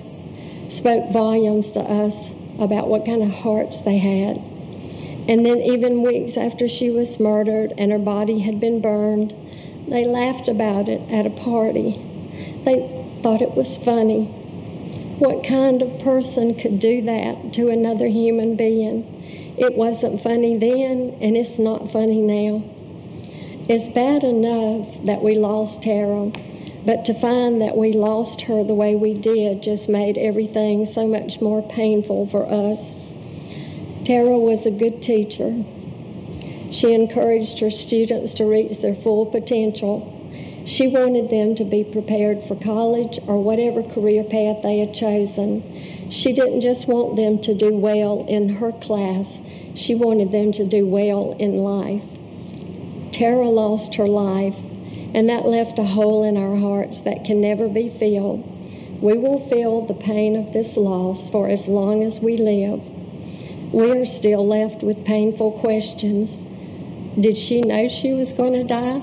spoke 0.68 1.10
volumes 1.10 1.70
to 1.72 1.80
us 1.80 2.32
about 2.58 2.88
what 2.88 3.06
kind 3.06 3.22
of 3.22 3.30
hearts 3.30 3.78
they 3.78 3.98
had. 3.98 4.36
And 5.28 5.46
then, 5.46 5.62
even 5.62 6.02
weeks 6.02 6.36
after 6.36 6.66
she 6.66 6.90
was 6.90 7.20
murdered 7.20 7.72
and 7.78 7.92
her 7.92 7.98
body 7.98 8.40
had 8.40 8.58
been 8.58 8.80
burned, 8.80 9.32
they 9.86 10.04
laughed 10.04 10.48
about 10.48 10.88
it 10.88 11.00
at 11.10 11.24
a 11.24 11.30
party. 11.30 11.92
They 12.64 12.88
thought 13.22 13.42
it 13.42 13.54
was 13.54 13.76
funny. 13.76 14.24
What 15.20 15.44
kind 15.44 15.82
of 15.82 16.00
person 16.00 16.54
could 16.54 16.80
do 16.80 17.00
that 17.02 17.52
to 17.54 17.68
another 17.68 18.08
human 18.08 18.56
being? 18.56 19.04
It 19.56 19.76
wasn't 19.76 20.20
funny 20.20 20.56
then, 20.56 21.16
and 21.20 21.36
it's 21.36 21.58
not 21.60 21.92
funny 21.92 22.20
now. 22.20 22.64
It's 23.72 23.88
bad 23.88 24.24
enough 24.24 25.00
that 25.04 25.22
we 25.22 25.36
lost 25.36 25.84
Tara, 25.84 26.32
but 26.84 27.04
to 27.04 27.14
find 27.14 27.62
that 27.62 27.76
we 27.76 27.92
lost 27.92 28.40
her 28.42 28.64
the 28.64 28.74
way 28.74 28.96
we 28.96 29.14
did 29.14 29.62
just 29.62 29.88
made 29.88 30.18
everything 30.18 30.84
so 30.84 31.06
much 31.06 31.40
more 31.40 31.62
painful 31.62 32.26
for 32.26 32.44
us. 32.50 32.96
Tara 34.04 34.36
was 34.36 34.66
a 34.66 34.72
good 34.72 35.00
teacher. 35.00 35.62
She 36.72 36.92
encouraged 36.92 37.60
her 37.60 37.70
students 37.70 38.34
to 38.34 38.44
reach 38.44 38.78
their 38.78 38.96
full 38.96 39.24
potential 39.24 40.16
she 40.64 40.88
wanted 40.88 41.30
them 41.30 41.54
to 41.54 41.64
be 41.64 41.84
prepared 41.84 42.42
for 42.42 42.54
college 42.54 43.18
or 43.26 43.42
whatever 43.42 43.82
career 43.82 44.22
path 44.22 44.62
they 44.62 44.78
had 44.78 44.92
chosen. 44.92 45.62
She 46.10 46.32
didn't 46.32 46.60
just 46.60 46.86
want 46.86 47.16
them 47.16 47.40
to 47.42 47.54
do 47.54 47.74
well 47.74 48.26
in 48.28 48.48
her 48.56 48.72
class, 48.72 49.42
she 49.74 49.94
wanted 49.94 50.30
them 50.30 50.52
to 50.52 50.66
do 50.66 50.86
well 50.86 51.34
in 51.38 51.58
life. 51.58 52.19
Tara 53.20 53.50
lost 53.50 53.96
her 53.96 54.06
life, 54.06 54.56
and 55.12 55.28
that 55.28 55.46
left 55.46 55.78
a 55.78 55.84
hole 55.84 56.24
in 56.24 56.38
our 56.38 56.56
hearts 56.56 57.00
that 57.00 57.22
can 57.22 57.38
never 57.38 57.68
be 57.68 57.86
filled. 57.86 58.42
We 59.02 59.18
will 59.18 59.38
feel 59.38 59.82
the 59.84 59.92
pain 59.92 60.36
of 60.36 60.54
this 60.54 60.78
loss 60.78 61.28
for 61.28 61.46
as 61.46 61.68
long 61.68 62.02
as 62.02 62.18
we 62.18 62.38
live. 62.38 62.80
We 63.74 63.90
are 63.90 64.06
still 64.06 64.46
left 64.46 64.82
with 64.82 65.04
painful 65.04 65.52
questions. 65.60 66.46
Did 67.20 67.36
she 67.36 67.60
know 67.60 67.88
she 67.88 68.14
was 68.14 68.32
going 68.32 68.54
to 68.54 68.64
die? 68.64 69.02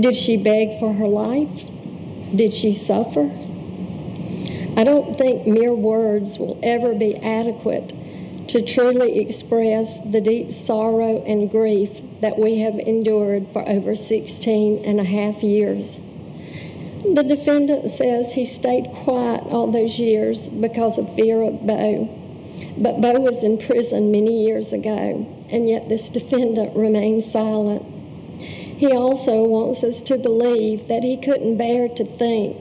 Did 0.00 0.16
she 0.16 0.36
beg 0.36 0.80
for 0.80 0.92
her 0.92 1.06
life? 1.06 1.68
Did 2.34 2.52
she 2.52 2.74
suffer? 2.74 3.30
I 4.76 4.82
don't 4.82 5.16
think 5.16 5.46
mere 5.46 5.74
words 5.74 6.40
will 6.40 6.58
ever 6.60 6.92
be 6.92 7.14
adequate 7.14 7.92
to 8.48 8.62
truly 8.62 9.20
express 9.20 10.00
the 10.00 10.20
deep 10.20 10.50
sorrow 10.50 11.22
and 11.22 11.48
grief 11.48 12.00
that 12.20 12.38
we 12.38 12.58
have 12.58 12.78
endured 12.78 13.48
for 13.48 13.68
over 13.68 13.94
16 13.94 14.84
and 14.84 15.00
a 15.00 15.04
half 15.04 15.42
years. 15.42 16.00
The 17.14 17.22
defendant 17.22 17.90
says 17.90 18.34
he 18.34 18.44
stayed 18.44 18.90
quiet 18.92 19.44
all 19.44 19.70
those 19.70 19.98
years 19.98 20.48
because 20.48 20.98
of 20.98 21.14
fear 21.14 21.42
of 21.42 21.66
Bo. 21.66 22.08
But 22.78 23.00
Bo 23.00 23.20
was 23.20 23.44
in 23.44 23.58
prison 23.58 24.10
many 24.10 24.44
years 24.44 24.72
ago, 24.72 25.26
and 25.50 25.68
yet 25.68 25.88
this 25.88 26.10
defendant 26.10 26.76
remains 26.76 27.30
silent. 27.30 27.84
He 28.38 28.92
also 28.92 29.42
wants 29.44 29.84
us 29.84 30.02
to 30.02 30.18
believe 30.18 30.88
that 30.88 31.04
he 31.04 31.16
couldn't 31.16 31.56
bear 31.56 31.88
to 31.88 32.04
think 32.04 32.56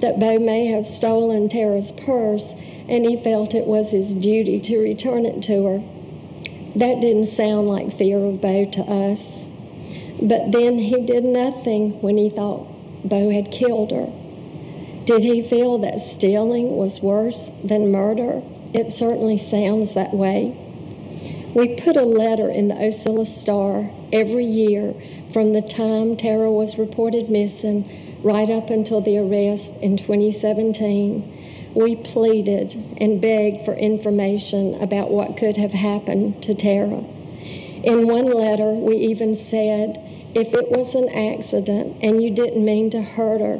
that 0.00 0.18
Bo 0.18 0.38
may 0.38 0.66
have 0.66 0.86
stolen 0.86 1.48
Tara's 1.48 1.92
purse 1.92 2.54
and 2.88 3.06
he 3.06 3.16
felt 3.16 3.54
it 3.54 3.66
was 3.66 3.92
his 3.92 4.12
duty 4.12 4.58
to 4.58 4.78
return 4.78 5.24
it 5.24 5.42
to 5.44 5.64
her. 5.64 5.82
That 6.76 7.00
didn't 7.00 7.26
sound 7.26 7.68
like 7.68 7.92
fear 7.92 8.18
of 8.24 8.40
Bo 8.40 8.64
to 8.64 8.82
us. 8.82 9.46
But 10.22 10.52
then 10.52 10.78
he 10.78 11.04
did 11.04 11.24
nothing 11.24 12.00
when 12.00 12.16
he 12.16 12.30
thought 12.30 12.66
Bo 13.08 13.30
had 13.30 13.50
killed 13.50 13.90
her. 13.90 14.12
Did 15.04 15.22
he 15.22 15.42
feel 15.42 15.78
that 15.78 15.98
stealing 15.98 16.76
was 16.76 17.00
worse 17.00 17.50
than 17.64 17.90
murder? 17.90 18.42
It 18.72 18.90
certainly 18.90 19.38
sounds 19.38 19.94
that 19.94 20.14
way. 20.14 20.56
We 21.54 21.74
put 21.74 21.96
a 21.96 22.02
letter 22.02 22.48
in 22.48 22.68
the 22.68 22.74
Ocilla 22.76 23.26
Star 23.26 23.90
every 24.12 24.44
year 24.44 24.94
from 25.32 25.52
the 25.52 25.62
time 25.62 26.16
Tara 26.16 26.50
was 26.52 26.78
reported 26.78 27.28
missing 27.28 28.20
right 28.22 28.48
up 28.48 28.70
until 28.70 29.00
the 29.00 29.18
arrest 29.18 29.72
in 29.80 29.96
2017, 29.96 31.59
we 31.74 31.96
pleaded 31.96 32.74
and 32.98 33.20
begged 33.20 33.64
for 33.64 33.74
information 33.74 34.74
about 34.82 35.10
what 35.10 35.36
could 35.36 35.56
have 35.56 35.72
happened 35.72 36.42
to 36.42 36.54
Tara. 36.54 37.04
In 37.84 38.06
one 38.06 38.26
letter, 38.26 38.72
we 38.72 38.96
even 38.96 39.34
said, 39.34 39.98
if 40.34 40.54
it 40.54 40.70
was 40.70 40.94
an 40.94 41.08
accident 41.08 41.96
and 42.02 42.22
you 42.22 42.30
didn't 42.30 42.64
mean 42.64 42.90
to 42.90 43.02
hurt 43.02 43.40
her, 43.40 43.58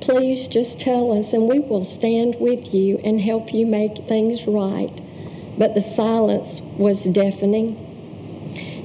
please 0.00 0.46
just 0.46 0.78
tell 0.78 1.16
us 1.16 1.32
and 1.32 1.48
we 1.48 1.60
will 1.60 1.84
stand 1.84 2.36
with 2.38 2.74
you 2.74 2.98
and 3.04 3.20
help 3.20 3.54
you 3.54 3.64
make 3.64 3.96
things 4.08 4.46
right. 4.46 5.00
But 5.56 5.74
the 5.74 5.80
silence 5.80 6.60
was 6.76 7.04
deafening. 7.04 7.88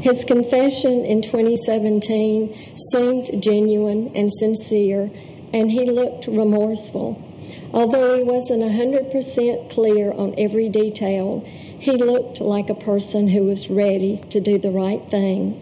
His 0.02 0.24
confession 0.24 1.04
in 1.04 1.22
2017 1.22 2.76
seemed 2.92 3.44
genuine 3.44 4.12
and 4.16 4.32
sincere, 4.32 5.10
and 5.54 5.72
he 5.72 5.86
looked 5.86 6.28
remorseful. 6.28 7.27
Although 7.74 8.18
he 8.18 8.24
wasn't 8.24 8.64
100% 8.64 9.70
clear 9.70 10.12
on 10.12 10.34
every 10.38 10.70
detail, 10.70 11.44
he 11.80 11.92
looked 11.92 12.42
like 12.42 12.70
a 12.70 12.76
person 12.76 13.28
who 13.28 13.44
was 13.44 13.70
ready 13.70 14.18
to 14.30 14.40
do 14.40 14.58
the 14.58 14.72
right 14.72 15.02
thing. 15.10 15.62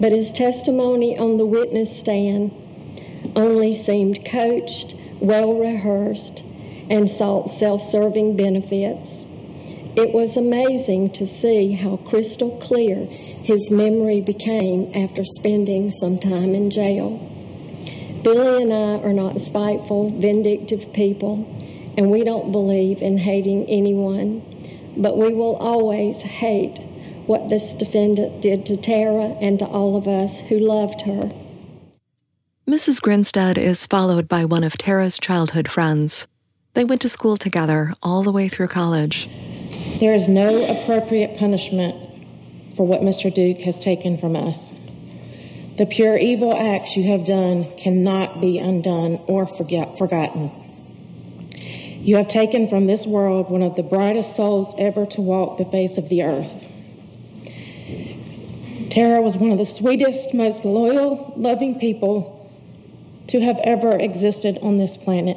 But 0.00 0.12
his 0.12 0.32
testimony 0.32 1.16
on 1.16 1.36
the 1.36 1.46
witness 1.46 1.96
stand 1.96 2.50
only 3.34 3.72
seemed 3.72 4.24
coached, 4.24 4.94
well 5.20 5.54
rehearsed, 5.54 6.42
and 6.90 7.08
sought 7.08 7.48
self 7.48 7.82
serving 7.82 8.36
benefits. 8.36 9.24
It 9.96 10.12
was 10.12 10.36
amazing 10.36 11.10
to 11.12 11.26
see 11.26 11.72
how 11.72 11.96
crystal 11.96 12.50
clear 12.58 13.06
his 13.06 13.70
memory 13.70 14.20
became 14.20 14.90
after 14.94 15.24
spending 15.24 15.90
some 15.90 16.18
time 16.18 16.54
in 16.54 16.70
jail. 16.70 17.18
Billy 18.26 18.60
and 18.60 18.72
I 18.72 19.06
are 19.06 19.12
not 19.12 19.38
spiteful, 19.38 20.10
vindictive 20.10 20.92
people, 20.92 21.46
and 21.96 22.10
we 22.10 22.24
don't 22.24 22.50
believe 22.50 23.00
in 23.00 23.18
hating 23.18 23.66
anyone, 23.66 24.42
but 24.96 25.16
we 25.16 25.32
will 25.32 25.54
always 25.58 26.22
hate 26.22 26.76
what 27.26 27.50
this 27.50 27.72
defendant 27.72 28.42
did 28.42 28.66
to 28.66 28.76
Tara 28.76 29.36
and 29.40 29.60
to 29.60 29.64
all 29.64 29.96
of 29.96 30.08
us 30.08 30.40
who 30.40 30.58
loved 30.58 31.02
her. 31.02 31.30
Mrs. 32.68 33.00
Grinstead 33.00 33.56
is 33.56 33.86
followed 33.86 34.26
by 34.26 34.44
one 34.44 34.64
of 34.64 34.76
Tara's 34.76 35.20
childhood 35.20 35.68
friends. 35.68 36.26
They 36.74 36.84
went 36.84 37.02
to 37.02 37.08
school 37.08 37.36
together 37.36 37.92
all 38.02 38.24
the 38.24 38.32
way 38.32 38.48
through 38.48 38.66
college. 38.66 39.30
There 40.00 40.14
is 40.14 40.26
no 40.26 40.64
appropriate 40.64 41.38
punishment 41.38 41.94
for 42.74 42.84
what 42.84 43.02
Mr. 43.02 43.32
Duke 43.32 43.58
has 43.58 43.78
taken 43.78 44.18
from 44.18 44.34
us. 44.34 44.72
The 45.76 45.84
pure 45.84 46.16
evil 46.16 46.56
acts 46.56 46.96
you 46.96 47.02
have 47.04 47.26
done 47.26 47.76
cannot 47.76 48.40
be 48.40 48.58
undone 48.58 49.20
or 49.26 49.46
forget, 49.46 49.98
forgotten. 49.98 50.50
You 52.00 52.16
have 52.16 52.28
taken 52.28 52.68
from 52.68 52.86
this 52.86 53.06
world 53.06 53.50
one 53.50 53.62
of 53.62 53.74
the 53.74 53.82
brightest 53.82 54.34
souls 54.34 54.74
ever 54.78 55.04
to 55.06 55.20
walk 55.20 55.58
the 55.58 55.66
face 55.66 55.98
of 55.98 56.08
the 56.08 56.22
earth. 56.22 56.66
Tara 58.88 59.20
was 59.20 59.36
one 59.36 59.50
of 59.50 59.58
the 59.58 59.66
sweetest, 59.66 60.32
most 60.32 60.64
loyal, 60.64 61.34
loving 61.36 61.78
people 61.78 62.50
to 63.26 63.40
have 63.40 63.58
ever 63.62 63.98
existed 63.98 64.58
on 64.62 64.78
this 64.78 64.96
planet. 64.96 65.36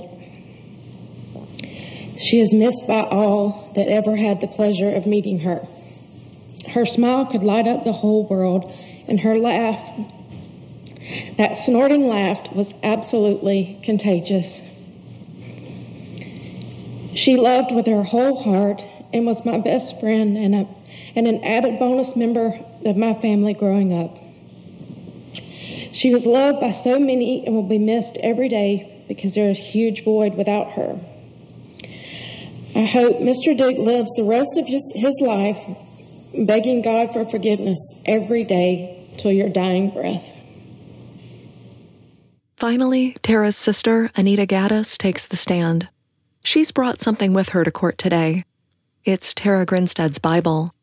She 2.18 2.40
is 2.40 2.54
missed 2.54 2.88
by 2.88 3.02
all 3.02 3.74
that 3.76 3.88
ever 3.88 4.16
had 4.16 4.40
the 4.40 4.48
pleasure 4.48 4.96
of 4.96 5.06
meeting 5.06 5.40
her. 5.40 5.68
Her 6.70 6.86
smile 6.86 7.26
could 7.26 7.44
light 7.44 7.68
up 7.68 7.84
the 7.84 7.92
whole 7.92 8.26
world, 8.26 8.72
and 9.08 9.20
her 9.20 9.38
laugh, 9.38 9.82
that 11.38 11.58
snorting 11.58 12.08
laugh, 12.08 12.52
was 12.54 12.74
absolutely 12.84 13.80
contagious. 13.84 14.62
She 17.14 17.36
loved 17.36 17.72
with 17.74 17.88
her 17.88 18.04
whole 18.04 18.42
heart 18.42 18.84
and 19.12 19.26
was 19.26 19.44
my 19.46 19.58
best 19.58 20.00
friend 20.00 20.38
and, 20.38 20.56
a, 20.56 20.68
and 21.16 21.28
an 21.28 21.44
added 21.44 21.80
bonus 21.80 22.16
member 22.16 22.60
of 22.86 22.98
my 22.98 23.14
family 23.16 23.54
growing 23.54 23.94
up. 23.94 24.18
She 25.92 26.14
was 26.14 26.26
loved 26.26 26.62
by 26.62 26.72
so 26.72 27.00
many 27.00 27.46
and 27.46 27.56
will 27.56 27.64
be 27.64 27.80
missed 27.80 28.18
every 28.18 28.48
day 28.48 29.04
because 29.08 29.34
there 29.34 29.50
is 29.50 29.58
a 29.58 29.62
huge 29.62 30.04
void 30.04 30.36
without 30.36 30.72
her. 30.74 31.00
I 32.76 32.86
hope 32.86 33.18
Mr. 33.18 33.58
Duke 33.58 33.80
lives 33.80 34.14
the 34.16 34.24
rest 34.24 34.56
of 34.56 34.68
his, 34.68 34.92
his 34.96 35.20
life 35.20 35.58
begging 36.34 36.84
God 36.84 37.12
for 37.12 37.26
forgiveness 37.26 37.80
every 38.06 38.44
day 38.44 39.08
till 39.18 39.32
your 39.32 39.50
dying 39.50 39.90
breath. 39.90 40.39
Finally, 42.60 43.16
Tara's 43.22 43.56
sister, 43.56 44.10
Anita 44.18 44.46
Gaddis, 44.46 44.98
takes 44.98 45.26
the 45.26 45.38
stand. 45.38 45.88
She's 46.44 46.72
brought 46.72 47.00
something 47.00 47.34
with 47.34 47.50
her 47.50 47.64
to 47.64 47.72
court 47.72 47.98
today. 47.98 48.44
It's 49.06 49.34
Tara 49.34 49.66
Grinstead's 49.66 50.20
Bible. 50.20 50.74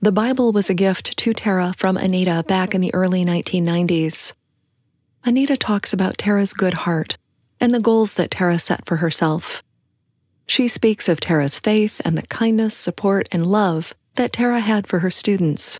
The 0.00 0.10
Bible 0.10 0.50
was 0.50 0.68
a 0.68 0.74
gift 0.74 1.16
to 1.18 1.32
Tara 1.32 1.72
from 1.76 1.96
Anita 1.96 2.42
back 2.48 2.74
in 2.74 2.80
the 2.80 2.92
early 2.92 3.24
1990s. 3.24 4.32
Anita 5.24 5.56
talks 5.56 5.92
about 5.92 6.18
Tara's 6.18 6.52
good 6.52 6.74
heart 6.74 7.16
and 7.60 7.72
the 7.72 7.78
goals 7.78 8.14
that 8.14 8.32
Tara 8.32 8.58
set 8.58 8.84
for 8.84 8.96
herself. 8.96 9.62
She 10.48 10.66
speaks 10.66 11.08
of 11.08 11.20
Tara's 11.20 11.60
faith 11.60 12.00
and 12.04 12.18
the 12.18 12.26
kindness, 12.26 12.74
support, 12.76 13.28
and 13.30 13.46
love 13.46 13.94
that 14.16 14.32
Tara 14.32 14.58
had 14.58 14.88
for 14.88 14.98
her 14.98 15.12
students. 15.12 15.78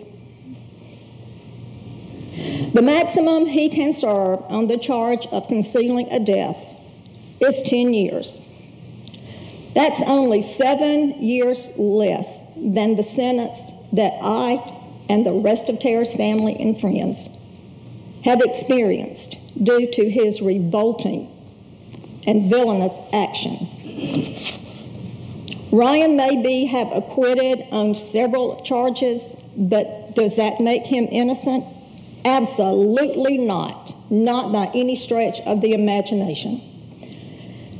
The 2.74 2.82
maximum 2.82 3.46
he 3.46 3.68
can 3.68 3.92
serve 3.92 4.42
on 4.48 4.66
the 4.66 4.76
charge 4.76 5.26
of 5.26 5.46
concealing 5.46 6.08
a 6.10 6.18
death 6.18 6.56
is 7.38 7.62
10 7.62 7.94
years. 7.94 8.42
That's 9.76 10.02
only 10.02 10.40
seven 10.40 11.22
years 11.22 11.70
less 11.76 12.42
than 12.56 12.96
the 12.96 13.04
sentence 13.04 13.70
that 13.92 14.14
I 14.20 14.60
and 15.08 15.24
the 15.24 15.32
rest 15.32 15.68
of 15.68 15.78
Tara's 15.78 16.12
family 16.12 16.56
and 16.58 16.80
friends 16.80 17.28
have 18.24 18.40
experienced 18.40 19.36
due 19.62 19.86
to 19.92 20.10
his 20.10 20.42
revolting 20.42 21.28
and 22.26 22.48
villainous 22.50 22.98
action. 23.12 23.68
Ryan 25.72 26.16
may 26.16 26.42
be 26.42 26.66
have 26.66 26.92
acquitted 26.92 27.66
on 27.70 27.94
several 27.94 28.56
charges, 28.56 29.36
but 29.56 30.14
does 30.14 30.36
that 30.36 30.60
make 30.60 30.86
him 30.86 31.08
innocent? 31.10 31.64
Absolutely 32.24 33.38
not, 33.38 33.94
not 34.10 34.52
by 34.52 34.70
any 34.74 34.94
stretch 34.94 35.40
of 35.40 35.60
the 35.60 35.72
imagination. 35.72 36.60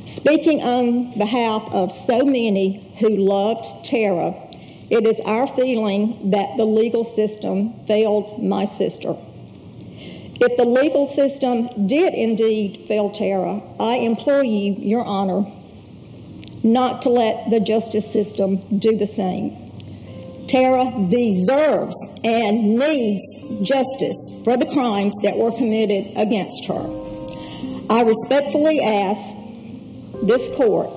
Speaking 0.05 0.61
on 0.61 1.17
behalf 1.17 1.69
of 1.71 1.91
so 1.91 2.25
many 2.25 2.93
who 2.99 3.09
loved 3.09 3.85
Tara, 3.85 4.33
it 4.89 5.05
is 5.05 5.21
our 5.21 5.47
feeling 5.47 6.31
that 6.31 6.57
the 6.57 6.65
legal 6.65 7.03
system 7.03 7.73
failed 7.85 8.43
my 8.43 8.65
sister. 8.65 9.15
If 10.45 10.57
the 10.57 10.65
legal 10.65 11.05
system 11.05 11.87
did 11.87 12.13
indeed 12.13 12.83
fail 12.85 13.09
Tara, 13.09 13.61
I 13.79 13.95
implore 13.95 14.43
you, 14.43 14.73
Your 14.73 15.05
Honor, 15.05 15.49
not 16.63 17.01
to 17.03 17.09
let 17.09 17.49
the 17.49 17.61
justice 17.61 18.11
system 18.11 18.57
do 18.77 18.97
the 18.97 19.05
same. 19.05 19.55
Tara 20.49 21.07
deserves 21.07 21.95
and 22.25 22.77
needs 22.77 23.23
justice 23.61 24.31
for 24.43 24.57
the 24.57 24.65
crimes 24.65 25.17
that 25.21 25.37
were 25.37 25.53
committed 25.53 26.11
against 26.17 26.65
her. 26.65 26.89
I 27.89 28.01
respectfully 28.01 28.81
ask 28.81 29.33
this 30.23 30.49
court 30.57 30.89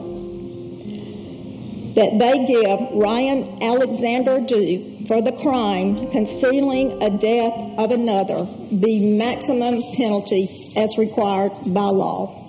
that 1.94 2.18
they 2.18 2.46
give 2.46 2.80
Ryan 3.00 3.62
Alexander 3.62 4.40
Duke 4.40 4.95
for 5.06 5.22
the 5.22 5.32
crime 5.32 6.10
concealing 6.10 7.02
a 7.02 7.10
death 7.10 7.58
of 7.78 7.90
another 7.90 8.46
the 8.72 9.16
maximum 9.16 9.82
penalty 9.94 10.72
as 10.76 10.98
required 10.98 11.52
by 11.68 11.82
law. 11.82 12.42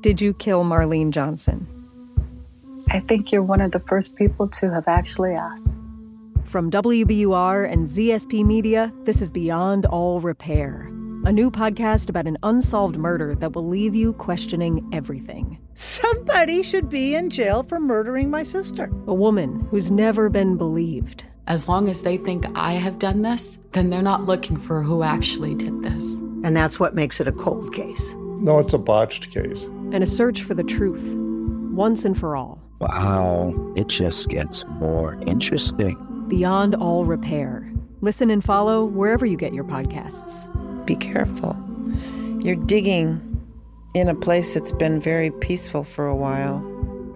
Did 0.00 0.20
you 0.20 0.32
kill 0.32 0.64
Marlene 0.64 1.10
Johnson? 1.10 1.66
I 2.90 3.00
think 3.00 3.30
you're 3.30 3.42
one 3.42 3.60
of 3.60 3.72
the 3.72 3.80
first 3.80 4.16
people 4.16 4.48
to 4.48 4.72
have 4.72 4.88
actually 4.88 5.34
asked. 5.34 5.72
From 6.44 6.70
WBUR 6.70 7.70
and 7.70 7.86
ZSP 7.86 8.44
Media, 8.44 8.92
this 9.04 9.20
is 9.20 9.30
Beyond 9.30 9.86
All 9.86 10.20
Repair, 10.20 10.86
a 11.24 11.32
new 11.32 11.50
podcast 11.50 12.08
about 12.08 12.26
an 12.26 12.38
unsolved 12.42 12.96
murder 12.96 13.34
that 13.36 13.54
will 13.54 13.68
leave 13.68 13.94
you 13.94 14.14
questioning 14.14 14.88
everything. 14.92 15.58
Somebody 15.82 16.62
should 16.62 16.90
be 16.90 17.14
in 17.14 17.30
jail 17.30 17.62
for 17.62 17.80
murdering 17.80 18.28
my 18.28 18.42
sister. 18.42 18.90
A 19.06 19.14
woman 19.14 19.66
who's 19.70 19.90
never 19.90 20.28
been 20.28 20.58
believed. 20.58 21.24
As 21.46 21.68
long 21.68 21.88
as 21.88 22.02
they 22.02 22.18
think 22.18 22.44
I 22.54 22.72
have 22.72 22.98
done 22.98 23.22
this, 23.22 23.56
then 23.72 23.88
they're 23.88 24.02
not 24.02 24.26
looking 24.26 24.58
for 24.58 24.82
who 24.82 25.02
actually 25.02 25.54
did 25.54 25.80
this. 25.80 26.04
And 26.44 26.54
that's 26.54 26.78
what 26.78 26.94
makes 26.94 27.18
it 27.18 27.28
a 27.28 27.32
cold 27.32 27.72
case. 27.72 28.14
No, 28.18 28.58
it's 28.58 28.74
a 28.74 28.78
botched 28.78 29.30
case. 29.30 29.64
And 29.64 30.04
a 30.04 30.06
search 30.06 30.42
for 30.42 30.52
the 30.52 30.62
truth, 30.62 31.14
once 31.72 32.04
and 32.04 32.16
for 32.16 32.36
all. 32.36 32.60
Wow, 32.78 33.54
it 33.74 33.88
just 33.88 34.28
gets 34.28 34.66
more 34.66 35.18
interesting. 35.26 35.96
Beyond 36.28 36.74
All 36.74 37.06
Repair. 37.06 37.72
Listen 38.02 38.28
and 38.28 38.44
follow 38.44 38.84
wherever 38.84 39.24
you 39.24 39.38
get 39.38 39.54
your 39.54 39.64
podcasts. 39.64 40.46
Be 40.84 40.96
careful. 40.96 41.58
You're 42.42 42.56
digging 42.56 43.29
in 43.94 44.08
a 44.08 44.14
place 44.14 44.54
that's 44.54 44.72
been 44.72 45.00
very 45.00 45.30
peaceful 45.30 45.84
for 45.84 46.06
a 46.06 46.16
while. 46.16 46.60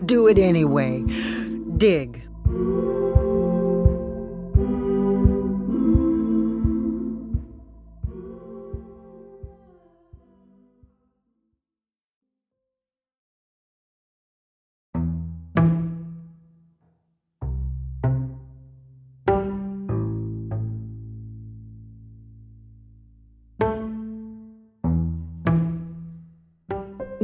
Do 0.05 0.27
it 0.27 0.39
anyway. 0.39 1.03
Dig. 1.77 2.23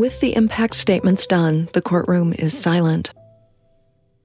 With 0.00 0.20
the 0.20 0.34
impact 0.34 0.76
statements 0.76 1.26
done, 1.26 1.68
the 1.74 1.82
courtroom 1.82 2.32
is 2.32 2.58
silent. 2.58 3.12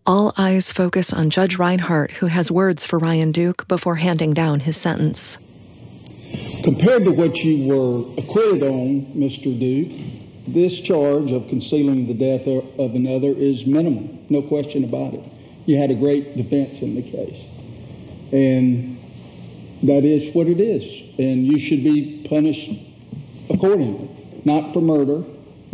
All 0.06 0.32
eyes 0.38 0.72
focus 0.72 1.12
on 1.12 1.30
Judge 1.30 1.58
Reinhardt, 1.58 2.14
who 2.14 2.28
has 2.28 2.50
words 2.50 2.86
for 2.86 2.98
Ryan 2.98 3.34
Duke 3.34 3.68
before 3.68 3.96
handing 3.96 4.34
down 4.34 4.62
his 4.62 4.78
sentence. 4.78 5.38
Compared 6.64 7.04
to 7.04 7.12
what 7.12 7.36
you 7.44 7.68
were 7.68 8.06
acquitted 8.18 8.64
on, 8.64 9.08
Mr. 9.18 9.60
Duke, 9.60 9.92
this 10.48 10.80
charge 10.80 11.34
of 11.34 11.50
concealing 11.50 12.08
the 12.08 12.14
death 12.14 12.48
of 12.48 12.96
another 12.96 13.28
is 13.28 13.66
minimal, 13.66 14.18
no 14.30 14.44
question 14.44 14.86
about 14.86 15.14
it. 15.14 15.24
You 15.66 15.76
had 15.76 15.92
a 15.92 15.96
great 15.96 16.38
defense 16.38 16.82
in 16.82 16.96
the 16.96 17.02
case. 17.02 17.44
And 18.32 18.98
that 19.84 20.06
is 20.06 20.34
what 20.34 20.48
it 20.48 20.62
is. 20.62 21.20
And 21.20 21.46
you 21.46 21.60
should 21.60 21.84
be 21.84 22.26
punished 22.30 22.72
accordingly, 23.50 24.10
not 24.46 24.72
for 24.72 24.80
murder, 24.80 25.26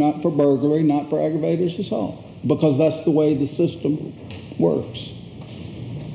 not 0.02 0.22
for 0.22 0.32
burglary, 0.32 0.84
not 0.84 1.10
for 1.10 1.24
aggravated 1.24 1.80
assault, 1.80 2.26
because 2.46 2.78
that's 2.78 3.04
the 3.04 3.12
way 3.12 3.36
the 3.36 3.48
system 3.48 4.14
works. 4.58 5.10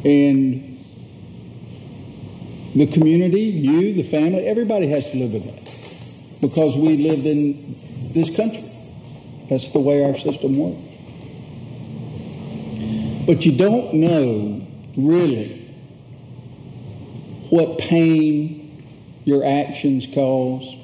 And 0.04 0.84
the 2.74 2.86
community, 2.88 3.40
you, 3.40 3.94
the 3.94 4.02
family, 4.02 4.46
everybody 4.46 4.88
has 4.88 5.10
to 5.10 5.16
live 5.16 5.32
with 5.32 5.44
that 5.46 5.72
because 6.40 6.76
we 6.76 6.96
live 6.96 7.24
in 7.24 8.10
this 8.12 8.34
country. 8.34 8.70
That's 9.48 9.70
the 9.70 9.78
way 9.78 10.04
our 10.04 10.18
system 10.18 10.58
works. 10.58 10.82
But 13.26 13.46
you 13.46 13.56
don't 13.56 13.94
know 13.94 14.66
really 14.96 15.62
what 17.50 17.78
pain 17.78 18.84
your 19.24 19.44
actions 19.44 20.06
cause 20.12 20.76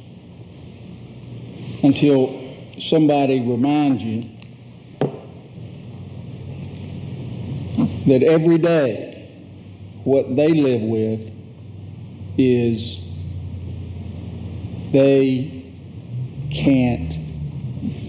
until 1.83 2.42
somebody 2.89 3.41
reminds 3.41 4.03
you 4.03 4.23
that 8.07 8.23
every 8.23 8.59
day 8.59 9.31
what 10.05 10.35
they 10.35 10.49
live 10.49 10.83
with 10.83 11.31
is 12.37 12.99
they 14.93 15.65
can't 16.51 17.15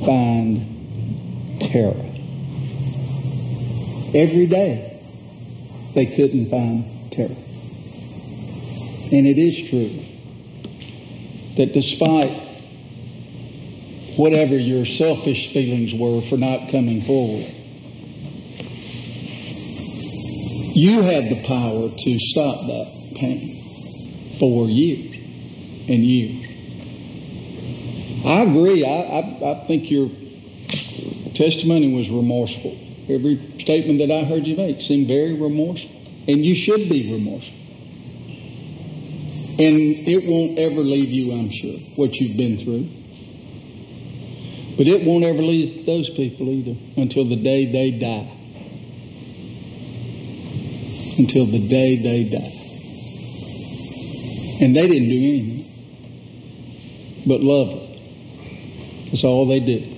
find 0.04 1.62
Tara. 1.62 1.94
Every 4.16 4.48
day 4.48 5.02
they 5.94 6.08
couldn't 6.08 6.50
find 6.50 7.12
Tara. 7.12 7.36
And 9.12 9.28
it 9.28 9.38
is 9.38 9.70
true 9.70 9.92
that 11.58 11.74
despite 11.74 12.43
whatever 14.18 14.58
your 14.58 14.86
selfish 14.86 15.52
feelings 15.54 15.94
were 15.94 16.22
for 16.22 16.38
not 16.38 16.70
coming 16.70 17.02
forward, 17.02 17.50
you 20.76 21.02
had 21.02 21.30
the 21.30 21.44
power 21.44 21.90
to 21.90 22.20
stop 22.20 22.66
that 22.68 23.14
pain 23.16 24.36
for 24.40 24.68
years 24.68 25.16
and 25.88 26.04
years. 26.04 26.50
I 28.26 28.44
agree. 28.44 28.86
I, 28.86 28.90
I, 28.90 29.52
I 29.52 29.66
think 29.66 29.92
your 29.92 30.10
testimony 31.36 31.94
was 31.94 32.10
remorseful. 32.10 32.78
Every 33.10 33.38
statement 33.60 34.00
that 34.00 34.12
I 34.12 34.24
heard 34.24 34.48
you 34.48 34.56
make 34.56 34.80
seemed 34.82 35.08
very 35.08 35.34
remorseful. 35.34 36.02
And 36.28 36.46
you 36.46 36.56
should 36.56 36.90
be 36.90 37.12
remorseful. 37.12 37.60
And 39.60 40.08
it 40.08 40.26
won't 40.26 40.58
ever 40.58 40.82
leave 40.82 41.10
you, 41.10 41.34
I'm 41.34 41.50
sure, 41.50 41.78
what 41.96 42.16
you've 42.16 42.38
been 42.38 42.58
through. 42.58 42.90
But 44.78 44.88
it 44.88 45.06
won't 45.06 45.24
ever 45.24 45.42
leave 45.42 45.86
those 45.86 46.10
people 46.10 46.50
either 46.50 46.76
until 46.98 47.26
the 47.26 47.36
day 47.36 47.66
they 47.66 47.92
die. 47.92 48.30
Until 51.18 51.46
the 51.46 51.68
day 51.68 51.98
they 51.98 52.24
die. 52.24 52.60
And 54.64 54.76
they 54.76 54.88
didn't 54.88 55.10
do 55.10 55.18
anything 55.18 55.64
but 57.26 57.42
love 57.42 57.72
her. 57.72 57.88
That's 59.06 59.24
all 59.24 59.46
they 59.46 59.60
did. 59.60 59.90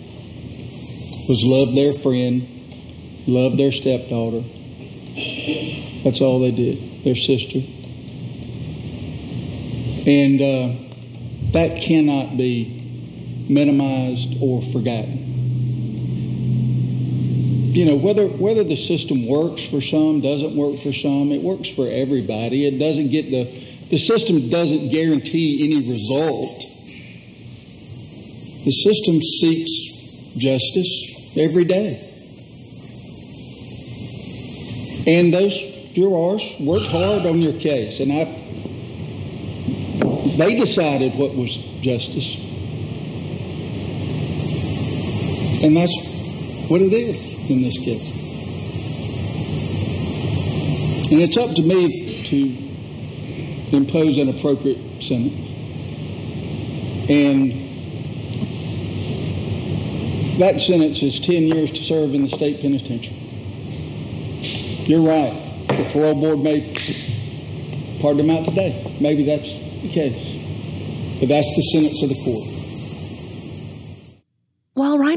Was 1.27 1.43
love 1.43 1.73
their 1.73 1.93
friend, 1.93 2.47
love 3.27 3.57
their 3.57 3.71
stepdaughter. 3.71 4.43
That's 6.03 6.21
all 6.21 6.39
they 6.39 6.51
did. 6.51 7.03
Their 7.03 7.15
sister. 7.15 7.59
And 10.07 10.39
uh, 10.39 10.75
that 11.51 11.81
cannot 11.81 12.37
be 12.37 12.74
minimized 13.49 14.37
or 14.41 14.61
forgotten. 14.71 15.33
You 17.73 17.85
know, 17.85 17.97
whether 17.97 18.25
whether 18.27 18.63
the 18.63 18.77
system 18.77 19.27
works 19.27 19.63
for 19.63 19.81
some, 19.81 20.21
doesn't 20.21 20.55
work 20.55 20.79
for 20.79 20.93
some, 20.93 21.31
it 21.31 21.41
works 21.41 21.67
for 21.67 21.89
everybody. 21.89 22.65
It 22.65 22.79
doesn't 22.79 23.09
get 23.09 23.29
the 23.29 23.43
the 23.89 23.97
system 23.97 24.49
doesn't 24.49 24.89
guarantee 24.89 25.63
any 25.63 25.89
result. 25.89 26.65
The 28.63 28.71
system 28.71 29.21
seeks 29.21 29.71
justice 30.37 31.35
every 31.35 31.65
day. 31.65 32.01
And 35.05 35.33
those 35.33 35.53
jurors 35.93 36.55
worked 36.59 36.87
hard 36.87 37.25
on 37.25 37.41
your 37.41 37.59
case, 37.59 37.99
and 37.99 38.11
I 38.11 38.23
they 40.37 40.55
decided 40.55 41.15
what 41.15 41.35
was 41.35 41.55
justice. 41.81 42.44
And 45.65 45.75
that's 45.75 45.91
what 46.69 46.79
it 46.79 46.93
is 46.93 47.17
in 47.49 47.63
this 47.63 47.75
case. 47.79 48.11
And 51.11 51.19
it's 51.21 51.37
up 51.37 51.55
to 51.55 51.63
me 51.63 52.21
to 52.25 53.75
impose 53.75 54.19
an 54.19 54.29
appropriate 54.29 54.77
sentence. 55.01 55.33
And 57.09 57.51
that 60.39 60.61
sentence 60.61 61.01
is 61.01 61.19
10 61.19 61.47
years 61.47 61.71
to 61.71 61.81
serve 61.81 62.13
in 62.13 62.21
the 62.21 62.29
state 62.29 62.61
penitentiary. 62.61 63.15
You're 64.85 65.01
right. 65.01 65.33
The 65.67 65.89
parole 65.91 66.13
board 66.13 66.41
may 66.41 66.61
pardon 68.01 68.29
him 68.29 68.37
out 68.37 68.45
today. 68.45 68.95
Maybe 69.01 69.23
that's 69.23 69.51
the 69.81 69.89
case. 69.89 71.19
But 71.19 71.29
that's 71.29 71.55
the 71.55 71.63
sentence 71.73 72.03
of 72.03 72.09
the 72.09 72.23
court. 72.23 72.54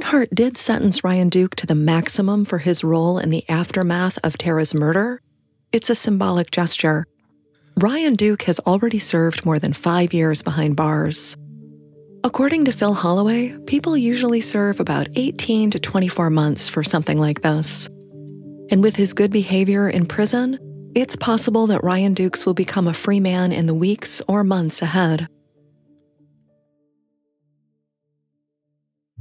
Reinhardt 0.09 0.35
did 0.35 0.57
sentence 0.57 1.05
Ryan 1.05 1.29
Duke 1.29 1.55
to 1.57 1.67
the 1.67 1.75
maximum 1.75 2.47
for 2.47 2.57
his 2.57 2.83
role 2.83 3.19
in 3.19 3.29
the 3.29 3.47
aftermath 3.47 4.19
of 4.25 4.39
Tara's 4.39 4.73
murder, 4.73 5.21
it's 5.71 5.91
a 5.91 5.95
symbolic 5.95 6.51
gesture. 6.51 7.05
Ryan 7.77 8.15
Duke 8.15 8.45
has 8.45 8.59
already 8.61 8.99
served 8.99 9.45
more 9.45 9.59
than 9.59 9.75
five 9.75 10.15
years 10.15 10.41
behind 10.41 10.77
bars. 10.77 11.37
According 12.25 12.65
to 12.65 12.73
Phil 12.73 12.95
Holloway, 12.95 13.55
people 13.67 13.99
usually 13.99 14.41
serve 14.41 14.81
about 14.81 15.09
18 15.15 15.73
to 15.73 15.79
24 15.79 16.31
months 16.31 16.71
for 16.71 16.83
something 16.83 17.19
like 17.19 17.43
this. 17.43 17.91
And 18.71 18.83
with 18.83 18.97
his 18.97 19.13
good 19.13 19.31
behavior 19.31 19.91
in 19.91 20.07
prison, 20.07 20.59
it's 20.95 21.17
possible 21.17 21.67
that 21.67 21.85
Ryan 21.85 22.15
Dukes 22.15 22.47
will 22.47 22.55
become 22.55 22.89
a 22.89 22.95
free 22.95 23.21
man 23.21 23.53
in 23.53 23.67
the 23.67 23.75
weeks 23.75 24.23
or 24.27 24.43
months 24.43 24.81
ahead. 24.81 25.29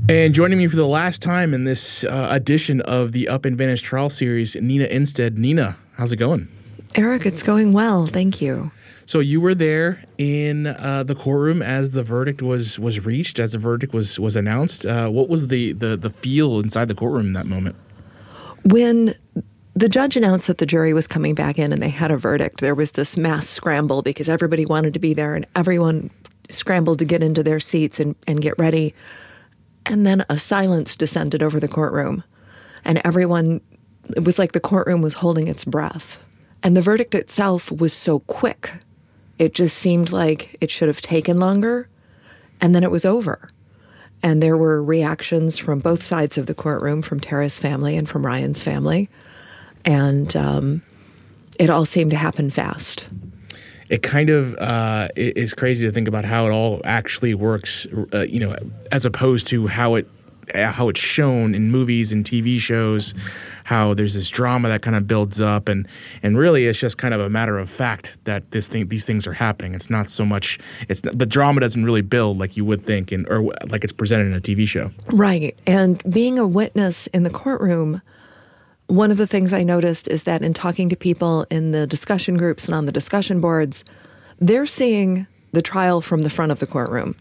And 0.09 0.33
joining 0.33 0.57
me 0.57 0.67
for 0.67 0.77
the 0.77 0.87
last 0.87 1.21
time 1.21 1.53
in 1.53 1.65
this 1.65 2.05
uh, 2.05 2.27
edition 2.31 2.79
of 2.81 3.11
the 3.11 3.27
Up 3.27 3.43
and 3.43 3.57
Vanished 3.57 3.83
trial 3.83 4.09
series, 4.09 4.55
Nina 4.55 4.87
Innsted. 4.87 5.37
Nina, 5.37 5.75
how's 5.97 6.13
it 6.13 6.17
going? 6.17 6.47
Eric, 6.95 7.25
it's 7.25 7.43
going 7.43 7.73
well. 7.73 8.07
Thank 8.07 8.41
you. 8.41 8.71
So 9.05 9.19
you 9.19 9.41
were 9.41 9.55
there 9.55 10.03
in 10.17 10.67
uh, 10.67 11.03
the 11.03 11.15
courtroom 11.15 11.61
as 11.61 11.91
the 11.91 12.03
verdict 12.03 12.41
was 12.41 12.79
was 12.79 13.05
reached, 13.05 13.39
as 13.39 13.51
the 13.51 13.57
verdict 13.57 13.93
was 13.93 14.19
was 14.19 14.35
announced. 14.35 14.85
Uh, 14.85 15.09
what 15.09 15.27
was 15.27 15.47
the, 15.47 15.73
the 15.73 15.97
the 15.97 16.09
feel 16.09 16.59
inside 16.59 16.87
the 16.87 16.95
courtroom 16.95 17.27
in 17.27 17.33
that 17.33 17.45
moment? 17.45 17.75
When 18.63 19.13
the 19.75 19.89
judge 19.89 20.15
announced 20.15 20.47
that 20.47 20.57
the 20.57 20.65
jury 20.65 20.93
was 20.93 21.07
coming 21.07 21.35
back 21.35 21.59
in 21.59 21.71
and 21.71 21.81
they 21.81 21.89
had 21.89 22.11
a 22.11 22.17
verdict, 22.17 22.61
there 22.61 22.75
was 22.75 22.93
this 22.93 23.17
mass 23.17 23.47
scramble 23.47 24.01
because 24.01 24.29
everybody 24.29 24.65
wanted 24.65 24.93
to 24.93 24.99
be 24.99 25.13
there 25.13 25.35
and 25.35 25.45
everyone 25.55 26.09
scrambled 26.49 26.99
to 26.99 27.05
get 27.05 27.21
into 27.21 27.43
their 27.43 27.59
seats 27.59 27.99
and, 27.99 28.15
and 28.25 28.41
get 28.41 28.57
ready. 28.57 28.93
And 29.87 30.05
then 30.05 30.25
a 30.29 30.37
silence 30.37 30.95
descended 30.95 31.41
over 31.41 31.59
the 31.59 31.67
courtroom. 31.67 32.23
And 32.83 33.01
everyone, 33.03 33.61
it 34.15 34.23
was 34.23 34.37
like 34.37 34.51
the 34.51 34.59
courtroom 34.59 35.01
was 35.01 35.15
holding 35.15 35.47
its 35.47 35.63
breath. 35.63 36.19
And 36.61 36.75
the 36.75 36.81
verdict 36.81 37.15
itself 37.15 37.71
was 37.71 37.93
so 37.93 38.19
quick. 38.19 38.71
It 39.39 39.53
just 39.53 39.77
seemed 39.77 40.11
like 40.11 40.57
it 40.59 40.69
should 40.69 40.87
have 40.87 41.01
taken 41.01 41.39
longer. 41.39 41.87
And 42.59 42.75
then 42.75 42.83
it 42.83 42.91
was 42.91 43.05
over. 43.05 43.49
And 44.21 44.41
there 44.43 44.57
were 44.57 44.83
reactions 44.83 45.57
from 45.57 45.79
both 45.79 46.03
sides 46.03 46.37
of 46.37 46.47
the 46.47 46.55
courtroom, 46.55 47.01
from 47.01 47.19
Tara's 47.19 47.59
family 47.59 47.95
and 47.95 48.09
from 48.09 48.25
Ryan's 48.25 48.63
family. 48.63 49.09
And 49.85 50.35
um, 50.35 50.81
it 51.59 51.69
all 51.69 51.85
seemed 51.85 52.11
to 52.11 52.17
happen 52.17 52.49
fast 52.49 53.05
it 53.89 54.03
kind 54.03 54.29
of 54.29 54.55
uh, 54.55 55.07
is 55.15 55.53
crazy 55.53 55.87
to 55.87 55.93
think 55.93 56.07
about 56.07 56.25
how 56.25 56.45
it 56.47 56.51
all 56.51 56.81
actually 56.83 57.33
works, 57.33 57.87
uh, 58.13 58.21
you 58.21 58.39
know, 58.39 58.55
as 58.91 59.05
opposed 59.05 59.47
to 59.47 59.67
how 59.67 59.95
it 59.95 60.07
how 60.53 60.87
it's 60.87 60.99
shown 60.99 61.53
in 61.53 61.71
movies 61.71 62.11
and 62.11 62.23
TV 62.23 62.59
shows. 62.59 63.13
How 63.65 63.93
there's 63.93 64.13
this 64.13 64.29
drama 64.29 64.69
that 64.69 64.81
kind 64.81 64.95
of 64.95 65.07
builds 65.07 65.41
up, 65.41 65.67
and 65.67 65.87
and 66.23 66.37
really 66.37 66.65
it's 66.67 66.79
just 66.79 66.97
kind 66.97 67.13
of 67.13 67.19
a 67.19 67.29
matter 67.29 67.59
of 67.59 67.69
fact 67.69 68.17
that 68.23 68.51
this 68.51 68.67
thing 68.67 68.87
these 68.87 69.05
things 69.05 69.27
are 69.27 69.33
happening. 69.33 69.73
It's 69.73 69.89
not 69.89 70.09
so 70.09 70.25
much 70.25 70.57
it's 70.87 71.01
the 71.01 71.25
drama 71.25 71.59
doesn't 71.59 71.83
really 71.83 72.01
build 72.01 72.39
like 72.39 72.55
you 72.55 72.63
would 72.63 72.85
think, 72.85 73.11
and 73.11 73.27
or 73.27 73.51
like 73.67 73.83
it's 73.83 73.93
presented 73.93 74.27
in 74.27 74.33
a 74.33 74.41
TV 74.41 74.67
show. 74.67 74.91
Right, 75.07 75.57
and 75.67 76.01
being 76.11 76.39
a 76.39 76.47
witness 76.47 77.07
in 77.07 77.23
the 77.23 77.29
courtroom 77.29 78.01
one 78.87 79.11
of 79.11 79.17
the 79.17 79.27
things 79.27 79.53
I 79.53 79.63
noticed 79.63 80.07
is 80.07 80.23
that 80.23 80.41
in 80.41 80.53
talking 80.53 80.89
to 80.89 80.95
people 80.95 81.45
in 81.49 81.71
the 81.71 81.85
discussion 81.85 82.37
groups 82.37 82.65
and 82.65 82.73
on 82.73 82.85
the 82.85 82.91
discussion 82.91 83.41
boards, 83.41 83.83
they're 84.39 84.65
seeing 84.65 85.27
the 85.51 85.61
trial 85.61 86.01
from 86.01 86.21
the 86.21 86.29
front 86.29 86.51
of 86.51 86.59
the 86.59 86.67
courtroom. 86.67 87.15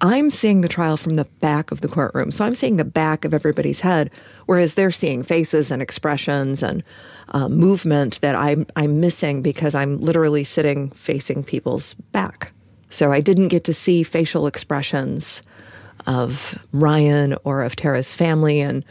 I'm 0.00 0.30
seeing 0.30 0.60
the 0.60 0.68
trial 0.68 0.96
from 0.96 1.14
the 1.14 1.24
back 1.40 1.70
of 1.72 1.80
the 1.80 1.88
courtroom. 1.88 2.30
So 2.30 2.44
I'm 2.44 2.54
seeing 2.54 2.76
the 2.76 2.84
back 2.84 3.24
of 3.24 3.34
everybody's 3.34 3.80
head, 3.80 4.10
whereas 4.46 4.74
they're 4.74 4.92
seeing 4.92 5.22
faces 5.22 5.70
and 5.70 5.82
expressions 5.82 6.62
and 6.62 6.84
uh, 7.30 7.48
movement 7.48 8.20
that 8.20 8.36
I'm, 8.36 8.66
I'm 8.76 9.00
missing 9.00 9.42
because 9.42 9.74
I'm 9.74 10.00
literally 10.00 10.44
sitting 10.44 10.90
facing 10.90 11.42
people's 11.42 11.94
back. 11.94 12.52
So 12.90 13.12
I 13.12 13.20
didn't 13.20 13.48
get 13.48 13.64
to 13.64 13.74
see 13.74 14.02
facial 14.02 14.46
expressions 14.46 15.42
of 16.06 16.56
Ryan 16.72 17.36
or 17.44 17.62
of 17.62 17.76
Tara's 17.76 18.14
family 18.14 18.60
and 18.60 18.84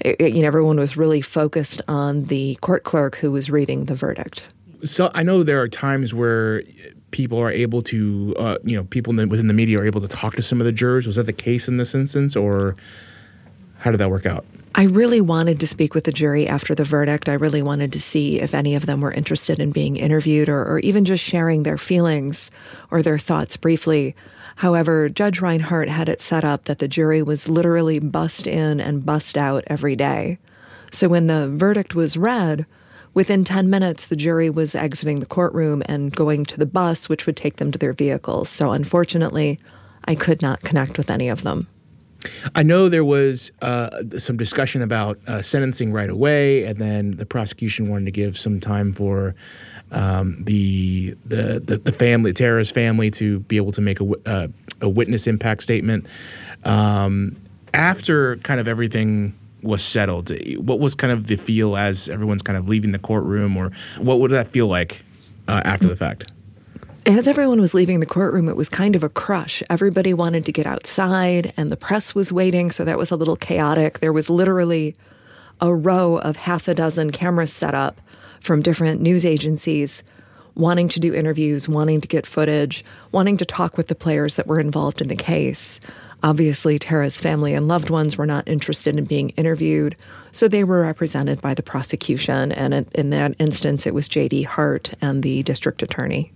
it, 0.00 0.34
you 0.34 0.42
know, 0.42 0.46
everyone 0.46 0.78
was 0.78 0.96
really 0.96 1.20
focused 1.20 1.80
on 1.88 2.24
the 2.24 2.56
court 2.60 2.84
clerk 2.84 3.16
who 3.16 3.32
was 3.32 3.50
reading 3.50 3.86
the 3.86 3.94
verdict. 3.94 4.48
so 4.84 5.10
I 5.14 5.22
know 5.22 5.42
there 5.42 5.60
are 5.60 5.68
times 5.68 6.14
where 6.14 6.62
people 7.10 7.38
are 7.38 7.50
able 7.50 7.82
to, 7.82 8.34
uh, 8.38 8.58
you 8.64 8.76
know, 8.76 8.84
people 8.84 9.12
in 9.12 9.16
the, 9.16 9.26
within 9.26 9.48
the 9.48 9.54
media 9.54 9.80
are 9.80 9.86
able 9.86 10.00
to 10.00 10.08
talk 10.08 10.36
to 10.36 10.42
some 10.42 10.60
of 10.60 10.66
the 10.66 10.72
jurors. 10.72 11.06
Was 11.06 11.16
that 11.16 11.26
the 11.26 11.32
case 11.32 11.68
in 11.68 11.78
this 11.78 11.94
instance, 11.94 12.36
or 12.36 12.76
how 13.78 13.90
did 13.90 13.98
that 13.98 14.10
work 14.10 14.26
out? 14.26 14.44
I 14.74 14.84
really 14.84 15.20
wanted 15.20 15.58
to 15.60 15.66
speak 15.66 15.94
with 15.94 16.04
the 16.04 16.12
jury 16.12 16.46
after 16.46 16.74
the 16.74 16.84
verdict. 16.84 17.28
I 17.28 17.32
really 17.32 17.62
wanted 17.62 17.92
to 17.94 18.00
see 18.00 18.40
if 18.40 18.54
any 18.54 18.74
of 18.74 18.86
them 18.86 19.00
were 19.00 19.10
interested 19.10 19.58
in 19.58 19.72
being 19.72 19.96
interviewed 19.96 20.48
or, 20.48 20.62
or 20.64 20.78
even 20.80 21.04
just 21.04 21.24
sharing 21.24 21.62
their 21.62 21.78
feelings 21.78 22.50
or 22.90 23.02
their 23.02 23.18
thoughts 23.18 23.56
briefly. 23.56 24.14
However, 24.58 25.08
Judge 25.08 25.40
Reinhardt 25.40 25.88
had 25.88 26.08
it 26.08 26.20
set 26.20 26.42
up 26.44 26.64
that 26.64 26.80
the 26.80 26.88
jury 26.88 27.22
was 27.22 27.48
literally 27.48 28.00
bussed 28.00 28.44
in 28.44 28.80
and 28.80 29.06
bussed 29.06 29.36
out 29.36 29.62
every 29.68 29.94
day. 29.94 30.38
So 30.90 31.06
when 31.06 31.28
the 31.28 31.48
verdict 31.48 31.94
was 31.94 32.16
read, 32.16 32.66
within 33.14 33.44
10 33.44 33.70
minutes, 33.70 34.08
the 34.08 34.16
jury 34.16 34.50
was 34.50 34.74
exiting 34.74 35.20
the 35.20 35.26
courtroom 35.26 35.84
and 35.86 36.12
going 36.12 36.44
to 36.46 36.58
the 36.58 36.66
bus, 36.66 37.08
which 37.08 37.24
would 37.24 37.36
take 37.36 37.58
them 37.58 37.70
to 37.70 37.78
their 37.78 37.92
vehicles. 37.92 38.48
So 38.48 38.72
unfortunately, 38.72 39.60
I 40.06 40.16
could 40.16 40.42
not 40.42 40.62
connect 40.62 40.98
with 40.98 41.08
any 41.08 41.28
of 41.28 41.44
them. 41.44 41.68
I 42.56 42.64
know 42.64 42.88
there 42.88 43.04
was 43.04 43.52
uh, 43.62 43.90
some 44.18 44.36
discussion 44.36 44.82
about 44.82 45.20
uh, 45.28 45.40
sentencing 45.40 45.92
right 45.92 46.10
away, 46.10 46.64
and 46.64 46.78
then 46.78 47.12
the 47.12 47.26
prosecution 47.26 47.88
wanted 47.88 48.06
to 48.06 48.10
give 48.10 48.36
some 48.36 48.58
time 48.58 48.92
for 48.92 49.36
um, 49.90 50.42
the, 50.44 51.16
the, 51.24 51.60
the 51.60 51.78
the 51.78 51.92
family, 51.92 52.32
Tara's 52.32 52.70
family, 52.70 53.10
to 53.12 53.40
be 53.40 53.56
able 53.56 53.72
to 53.72 53.80
make 53.80 54.00
a, 54.00 54.10
uh, 54.26 54.48
a 54.80 54.88
witness 54.88 55.26
impact 55.26 55.62
statement. 55.62 56.06
Um, 56.64 57.36
after 57.74 58.36
kind 58.38 58.60
of 58.60 58.68
everything 58.68 59.34
was 59.62 59.82
settled, 59.82 60.30
what 60.58 60.78
was 60.78 60.94
kind 60.94 61.12
of 61.12 61.26
the 61.26 61.36
feel 61.36 61.76
as 61.76 62.08
everyone's 62.08 62.42
kind 62.42 62.58
of 62.58 62.68
leaving 62.68 62.92
the 62.92 62.98
courtroom, 62.98 63.56
or 63.56 63.70
what 63.98 64.20
would 64.20 64.30
that 64.30 64.48
feel 64.48 64.66
like 64.66 65.02
uh, 65.46 65.62
after 65.64 65.88
the 65.88 65.96
fact? 65.96 66.32
As 67.06 67.26
everyone 67.26 67.60
was 67.60 67.72
leaving 67.72 68.00
the 68.00 68.06
courtroom, 68.06 68.48
it 68.48 68.56
was 68.56 68.68
kind 68.68 68.94
of 68.94 69.02
a 69.02 69.08
crush. 69.08 69.62
Everybody 69.70 70.12
wanted 70.12 70.44
to 70.44 70.52
get 70.52 70.66
outside, 70.66 71.54
and 71.56 71.70
the 71.70 71.76
press 71.76 72.14
was 72.14 72.30
waiting, 72.30 72.70
so 72.70 72.84
that 72.84 72.98
was 72.98 73.10
a 73.10 73.16
little 73.16 73.36
chaotic. 73.36 74.00
There 74.00 74.12
was 74.12 74.28
literally 74.28 74.94
a 75.60 75.74
row 75.74 76.18
of 76.18 76.36
half 76.36 76.68
a 76.68 76.74
dozen 76.74 77.10
cameras 77.10 77.52
set 77.52 77.74
up 77.74 78.00
from 78.40 78.62
different 78.62 79.00
news 79.00 79.24
agencies 79.24 80.02
wanting 80.58 80.88
to 80.88 81.00
do 81.00 81.14
interviews, 81.14 81.68
wanting 81.68 82.00
to 82.00 82.08
get 82.08 82.26
footage, 82.26 82.84
wanting 83.12 83.36
to 83.36 83.44
talk 83.44 83.76
with 83.76 83.86
the 83.86 83.94
players 83.94 84.34
that 84.34 84.46
were 84.46 84.60
involved 84.60 85.00
in 85.00 85.08
the 85.08 85.16
case. 85.16 85.80
Obviously, 86.20 86.80
Tara's 86.80 87.20
family 87.20 87.54
and 87.54 87.68
loved 87.68 87.90
ones 87.90 88.18
were 88.18 88.26
not 88.26 88.46
interested 88.48 88.96
in 88.96 89.04
being 89.04 89.30
interviewed, 89.30 89.94
so 90.32 90.48
they 90.48 90.64
were 90.64 90.82
represented 90.82 91.40
by 91.40 91.54
the 91.54 91.62
prosecution. 91.62 92.50
And 92.50 92.74
in 92.92 93.10
that 93.10 93.36
instance, 93.38 93.86
it 93.86 93.94
was 93.94 94.08
J.D. 94.08 94.42
Hart 94.42 94.92
and 95.00 95.22
the 95.22 95.44
district 95.44 95.80
attorney. 95.80 96.32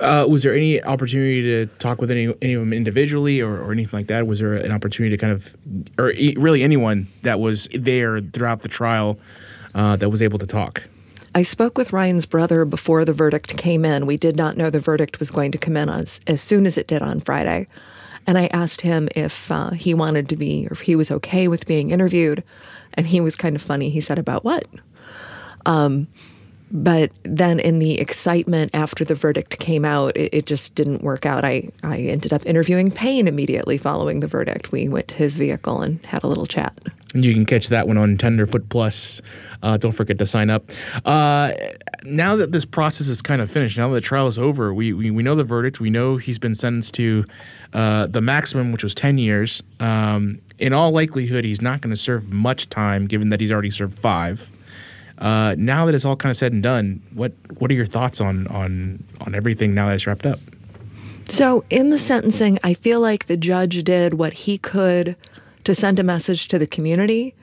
Uh, 0.00 0.26
was 0.28 0.42
there 0.42 0.54
any 0.54 0.82
opportunity 0.82 1.42
to 1.42 1.66
talk 1.78 2.00
with 2.00 2.10
any 2.10 2.34
any 2.42 2.52
of 2.52 2.60
them 2.60 2.72
individually 2.72 3.40
or, 3.40 3.58
or 3.58 3.72
anything 3.72 3.98
like 3.98 4.08
that? 4.08 4.26
Was 4.26 4.40
there 4.40 4.54
an 4.54 4.70
opportunity 4.70 5.16
to 5.16 5.20
kind 5.20 5.32
of, 5.32 5.56
or 5.98 6.12
really 6.36 6.62
anyone 6.62 7.08
that 7.22 7.40
was 7.40 7.68
there 7.72 8.20
throughout 8.20 8.60
the 8.60 8.68
trial 8.68 9.18
uh, 9.74 9.96
that 9.96 10.10
was 10.10 10.22
able 10.22 10.38
to 10.38 10.46
talk? 10.46 10.84
I 11.34 11.42
spoke 11.42 11.76
with 11.76 11.92
Ryan's 11.92 12.26
brother 12.26 12.64
before 12.64 13.04
the 13.04 13.12
verdict 13.12 13.56
came 13.56 13.84
in. 13.84 14.06
We 14.06 14.16
did 14.16 14.36
not 14.36 14.56
know 14.56 14.70
the 14.70 14.78
verdict 14.78 15.18
was 15.18 15.32
going 15.32 15.50
to 15.52 15.58
come 15.58 15.76
in 15.76 15.88
as, 15.88 16.20
as 16.26 16.40
soon 16.40 16.64
as 16.64 16.78
it 16.78 16.86
did 16.86 17.02
on 17.02 17.20
Friday. 17.20 17.66
And 18.26 18.38
I 18.38 18.46
asked 18.46 18.82
him 18.82 19.08
if 19.16 19.50
uh, 19.50 19.70
he 19.70 19.94
wanted 19.94 20.28
to 20.28 20.36
be, 20.36 20.66
or 20.66 20.72
if 20.72 20.82
he 20.82 20.96
was 20.96 21.10
okay 21.10 21.48
with 21.48 21.66
being 21.66 21.90
interviewed. 21.90 22.44
And 22.94 23.08
he 23.08 23.20
was 23.20 23.34
kind 23.34 23.56
of 23.56 23.62
funny. 23.62 23.90
He 23.90 24.00
said, 24.00 24.18
About 24.18 24.44
what? 24.44 24.64
Um, 25.66 26.06
but 26.70 27.12
then 27.22 27.60
in 27.60 27.78
the 27.78 28.00
excitement 28.00 28.70
after 28.74 29.04
the 29.04 29.14
verdict 29.14 29.58
came 29.58 29.84
out, 29.84 30.16
it, 30.16 30.34
it, 30.34 30.46
just 30.46 30.74
didn't 30.74 31.02
work 31.02 31.26
out. 31.26 31.44
I, 31.44 31.70
I 31.82 31.98
ended 31.98 32.32
up 32.32 32.44
interviewing 32.46 32.90
Payne 32.90 33.28
immediately 33.28 33.78
following 33.78 34.20
the 34.20 34.26
verdict. 34.26 34.72
We 34.72 34.88
went 34.88 35.08
to 35.08 35.14
his 35.14 35.36
vehicle 35.36 35.82
and 35.82 36.04
had 36.06 36.24
a 36.24 36.26
little 36.26 36.46
chat. 36.46 36.76
And 37.14 37.24
you 37.24 37.32
can 37.32 37.46
catch 37.46 37.68
that 37.68 37.86
one 37.86 37.96
on 37.96 38.18
Tenderfoot 38.18 38.68
Plus. 38.68 39.22
Uh, 39.62 39.76
don't 39.76 39.92
forget 39.92 40.18
to 40.18 40.26
sign 40.26 40.50
up. 40.50 40.70
Uh, 41.04 41.52
now 42.02 42.36
that 42.36 42.52
this 42.52 42.64
process 42.64 43.08
is 43.08 43.22
kind 43.22 43.40
of 43.40 43.50
finished, 43.50 43.78
now 43.78 43.88
that 43.88 43.94
the 43.94 44.00
trial 44.00 44.26
is 44.26 44.38
over, 44.38 44.74
we, 44.74 44.92
we, 44.92 45.10
we 45.10 45.22
know 45.22 45.36
the 45.36 45.44
verdict. 45.44 45.80
We 45.80 45.90
know 45.90 46.16
he's 46.16 46.40
been 46.40 46.54
sentenced 46.54 46.94
to 46.94 47.24
uh, 47.72 48.08
the 48.08 48.20
maximum, 48.20 48.72
which 48.72 48.82
was 48.82 48.94
10 48.94 49.18
years. 49.18 49.62
Um, 49.78 50.40
in 50.58 50.72
all 50.72 50.90
likelihood, 50.90 51.44
he's 51.44 51.62
not 51.62 51.80
going 51.80 51.90
to 51.94 51.96
serve 51.96 52.32
much 52.32 52.68
time, 52.68 53.06
given 53.06 53.30
that 53.30 53.40
he's 53.40 53.52
already 53.52 53.70
served 53.70 53.98
five. 53.98 54.50
Uh, 55.18 55.54
now 55.56 55.86
that 55.86 55.94
it's 55.94 56.04
all 56.04 56.16
kind 56.16 56.30
of 56.30 56.36
said 56.36 56.52
and 56.52 56.62
done, 56.62 57.00
what 57.14 57.32
what 57.58 57.70
are 57.70 57.74
your 57.74 57.86
thoughts 57.86 58.20
on 58.20 58.48
on 58.48 59.02
on 59.20 59.34
everything 59.34 59.72
now 59.72 59.86
that 59.86 59.94
it's 59.94 60.06
wrapped 60.08 60.26
up? 60.26 60.40
So 61.28 61.64
in 61.70 61.90
the 61.90 61.98
sentencing, 61.98 62.58
I 62.64 62.74
feel 62.74 63.00
like 63.00 63.26
the 63.26 63.36
judge 63.36 63.82
did 63.84 64.14
what 64.14 64.32
he 64.32 64.58
could 64.58 65.16
to 65.64 65.74
send 65.74 65.98
a 65.98 66.04
message 66.04 66.48
to 66.48 66.58
the 66.58 66.66
community 66.66 67.34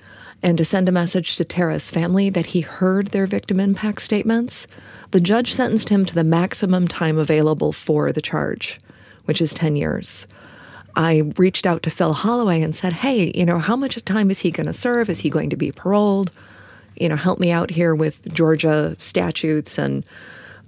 and 0.43 0.57
to 0.57 0.65
send 0.65 0.89
a 0.89 0.91
message 0.91 1.35
to 1.35 1.45
Tara's 1.45 1.89
family 1.89 2.29
that 2.29 2.47
he 2.47 2.61
heard 2.61 3.07
their 3.07 3.27
victim 3.27 3.59
impact 3.59 4.01
statements. 4.01 4.65
The 5.11 5.21
judge 5.21 5.53
sentenced 5.53 5.89
him 5.89 6.05
to 6.05 6.15
the 6.15 6.23
maximum 6.23 6.87
time 6.87 7.17
available 7.17 7.73
for 7.73 8.11
the 8.11 8.21
charge, 8.21 8.79
which 9.25 9.41
is 9.41 9.53
10 9.53 9.75
years. 9.75 10.25
I 10.95 11.31
reached 11.37 11.65
out 11.65 11.83
to 11.83 11.89
Phil 11.89 12.13
Holloway 12.13 12.61
and 12.61 12.75
said, 12.75 12.93
Hey, 12.93 13.31
you 13.35 13.45
know, 13.45 13.59
how 13.59 13.75
much 13.75 14.03
time 14.03 14.31
is 14.31 14.39
he 14.39 14.51
going 14.51 14.67
to 14.67 14.73
serve? 14.73 15.09
Is 15.09 15.19
he 15.19 15.29
going 15.29 15.49
to 15.51 15.55
be 15.55 15.71
paroled? 15.71 16.31
you 17.01 17.09
know, 17.09 17.15
help 17.15 17.39
me 17.39 17.51
out 17.51 17.71
here 17.71 17.95
with 17.95 18.33
Georgia 18.33 18.95
statutes 18.99 19.77
and 19.77 20.03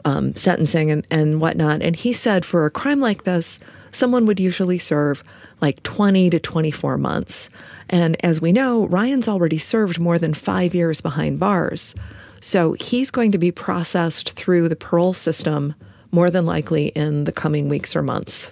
um, 0.06 0.36
sentencing 0.36 0.92
and, 0.92 1.06
and 1.12 1.40
whatnot. 1.40 1.82
And 1.82 1.96
he 1.96 2.14
said 2.14 2.46
for 2.46 2.66
a 2.66 2.72
crime 2.72 3.00
like 3.00 3.24
this, 3.24 3.60
someone 3.94 4.26
would 4.26 4.40
usually 4.40 4.78
serve 4.78 5.24
like 5.62 5.82
20 5.84 6.30
to 6.32 6.40
24 6.40 6.98
months. 6.98 7.50
And 7.90 8.18
as 8.26 8.42
we 8.42 8.52
know, 8.52 8.88
Ryan's 8.88 9.28
already 9.28 9.58
served 9.58 10.00
more 10.00 10.20
than 10.20 10.34
five 10.34 10.76
years 10.76 11.00
behind 11.00 11.40
bars. 11.40 11.96
So 12.42 12.74
he's 12.74 13.12
going 13.12 13.32
to 13.32 13.38
be 13.38 13.52
processed 13.52 14.32
through 14.32 14.68
the 14.68 14.76
parole 14.76 15.14
system 15.14 15.76
more 16.12 16.30
than 16.30 16.46
likely 16.46 16.88
in 16.88 17.24
the 17.24 17.32
coming 17.32 17.70
weeks 17.70 17.96
or 17.96 18.02
months. 18.02 18.50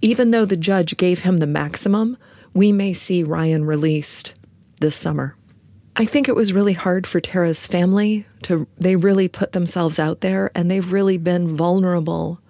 Even 0.00 0.30
though 0.30 0.44
the 0.44 0.56
judge 0.56 0.96
gave 0.96 1.20
him 1.20 1.38
the 1.38 1.46
maximum, 1.46 2.16
we 2.52 2.70
may 2.70 2.92
see 2.92 3.24
Ryan 3.24 3.64
released 3.64 4.34
this 4.80 4.94
summer. 4.94 5.36
I 5.96 6.04
think 6.04 6.28
it 6.28 6.34
was 6.34 6.52
really 6.52 6.72
hard 6.72 7.06
for 7.06 7.20
Tara's 7.20 7.66
family 7.66 8.26
to, 8.42 8.66
they 8.78 8.96
really 8.96 9.28
put 9.28 9.52
themselves 9.52 9.98
out 9.98 10.20
there 10.20 10.50
and 10.54 10.70
they've 10.70 10.92
really 10.92 11.18
been 11.18 11.56
vulnerable 11.56 12.40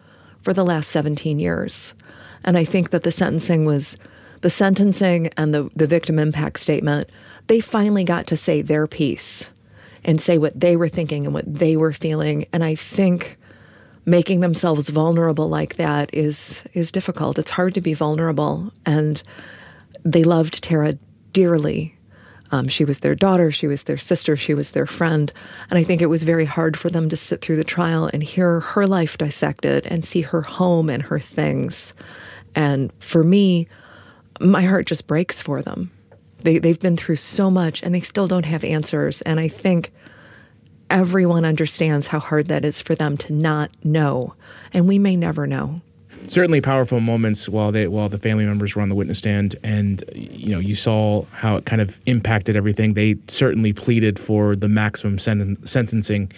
for 0.43 0.53
the 0.53 0.65
last 0.65 0.91
17 0.91 1.39
years. 1.39 1.95
And 2.45 2.57
I 2.57 2.65
think 2.65 2.91
that 2.91 3.03
the 3.03 3.13
sentencing 3.13 3.65
was, 3.65 3.97
the 4.43 4.51
sentencing 4.51 5.29
and 5.37 5.55
the, 5.55 5.71
the 5.75 5.87
victim 5.87 6.19
impact 6.19 6.61
statement, 6.61 7.09
they 7.47 7.61
finally 7.61 8.05
got 8.05 8.27
to 8.29 8.37
say 8.37 8.63
their 8.63 8.87
piece 8.87 9.47
and 10.05 10.21
say 10.21 10.39
what 10.39 10.59
they 10.59 10.77
were 10.77 10.89
thinking 10.89 11.25
and 11.25 11.35
what 11.35 11.53
they 11.53 11.77
were 11.77 11.93
feeling. 11.93 12.47
And 12.53 12.63
I 12.63 12.75
think 12.75 13.37
making 14.05 14.41
themselves 14.41 14.91
vulnerable 14.91 15.49
like 15.49 15.77
that 15.77 16.13
is 16.13 16.63
is 16.75 16.93
difficult. 16.93 17.39
It's 17.39 17.53
hard 17.53 17.73
to 17.75 17.81
be 17.81 17.95
vulnerable. 17.95 18.71
And 18.85 19.23
they 20.05 20.25
loved 20.25 20.63
Tara 20.63 20.99
dearly 21.33 21.95
um, 22.55 22.69
she 22.69 22.85
was 22.85 23.01
their 23.01 23.17
daughter, 23.17 23.51
she 23.51 23.67
was 23.67 23.83
their 23.83 23.97
sister, 23.97 24.37
she 24.37 24.55
was 24.55 24.71
their 24.71 24.87
friend. 24.87 25.33
And 25.71 25.79
I 25.79 25.83
think 25.83 26.01
it 26.01 26.07
was 26.07 26.23
very 26.23 26.45
hard 26.45 26.79
for 26.79 26.89
them 26.89 27.09
to 27.09 27.17
sit 27.17 27.41
through 27.41 27.57
the 27.57 27.65
trial 27.65 28.09
and 28.13 28.23
hear 28.23 28.61
her 28.61 28.87
life 28.87 29.19
dissected 29.19 29.87
and 29.87 30.05
see 30.05 30.21
her 30.21 30.43
home 30.43 30.89
and 30.89 31.03
her 31.03 31.19
things. 31.19 31.95
And 32.55 32.93
for 33.01 33.23
me, 33.23 33.69
my 34.41 34.63
heart 34.63 34.87
just 34.87 35.07
breaks 35.07 35.41
for 35.41 35.63
them. 35.63 35.91
They, 36.41 36.59
they've 36.59 36.79
been 36.79 36.97
through 36.97 37.17
so 37.17 37.51
much 37.51 37.83
and 37.83 37.95
they 37.95 38.01
still 38.01 38.27
don't 38.27 38.45
have 38.45 38.65
answers. 38.65 39.23
And 39.23 39.41
I 39.41 39.49
think 39.49 39.93
everyone 40.91 41.45
understands 41.45 42.09
how 42.09 42.19
hard 42.19 42.47
that 42.47 42.65
is 42.65 42.83
for 42.83 42.95
them 42.95 43.17
to 43.19 43.33
not 43.33 43.73
know. 43.83 44.35
And 44.73 44.87
we 44.87 44.99
may 44.99 45.17
never 45.17 45.47
know 45.47 45.81
certainly 46.29 46.61
powerful 46.61 47.01
moments 47.01 47.49
while 47.49 47.73
they 47.73 47.87
while 47.89 48.09
the 48.09 48.19
family 48.19 48.45
members 48.45 48.75
were 48.75 48.83
on 48.83 48.89
the 48.89 48.95
witness 48.95 49.19
stand, 49.19 49.57
and 49.63 50.03
you 50.15 50.51
know 50.51 50.59
you 50.59 50.75
saw 50.75 51.25
how 51.33 51.57
it 51.57 51.67
kind 51.67 51.81
of 51.81 52.01
impacted 52.07 52.57
everything. 52.57 52.95
They 52.95 53.17
certainly 53.29 53.73
pleaded 53.73 54.19
for 54.19 54.57
the 54.57 54.69
maximum 54.69 55.19
sen- 55.19 55.65
sentencing, 55.65 56.33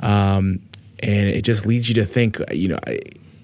um, 0.00 0.60
and 1.00 1.28
it 1.28 1.42
just 1.42 1.66
leads 1.66 1.88
you 1.88 1.94
to 1.96 2.04
think, 2.04 2.38
you 2.52 2.68
know, 2.68 2.78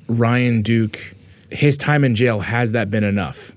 Ryan 0.08 0.62
Duke, 0.62 1.14
his 1.50 1.76
time 1.76 2.04
in 2.04 2.14
jail 2.14 2.40
has 2.40 2.72
that 2.72 2.90
been 2.90 3.04
enough 3.04 3.52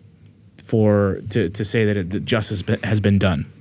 for 0.63 1.21
to 1.29 1.49
to 1.49 1.65
say 1.65 1.85
that, 1.85 1.97
it, 1.97 2.09
that 2.11 2.25
justice 2.25 2.63
has 2.83 2.99
been 2.99 3.19
done. 3.19 3.51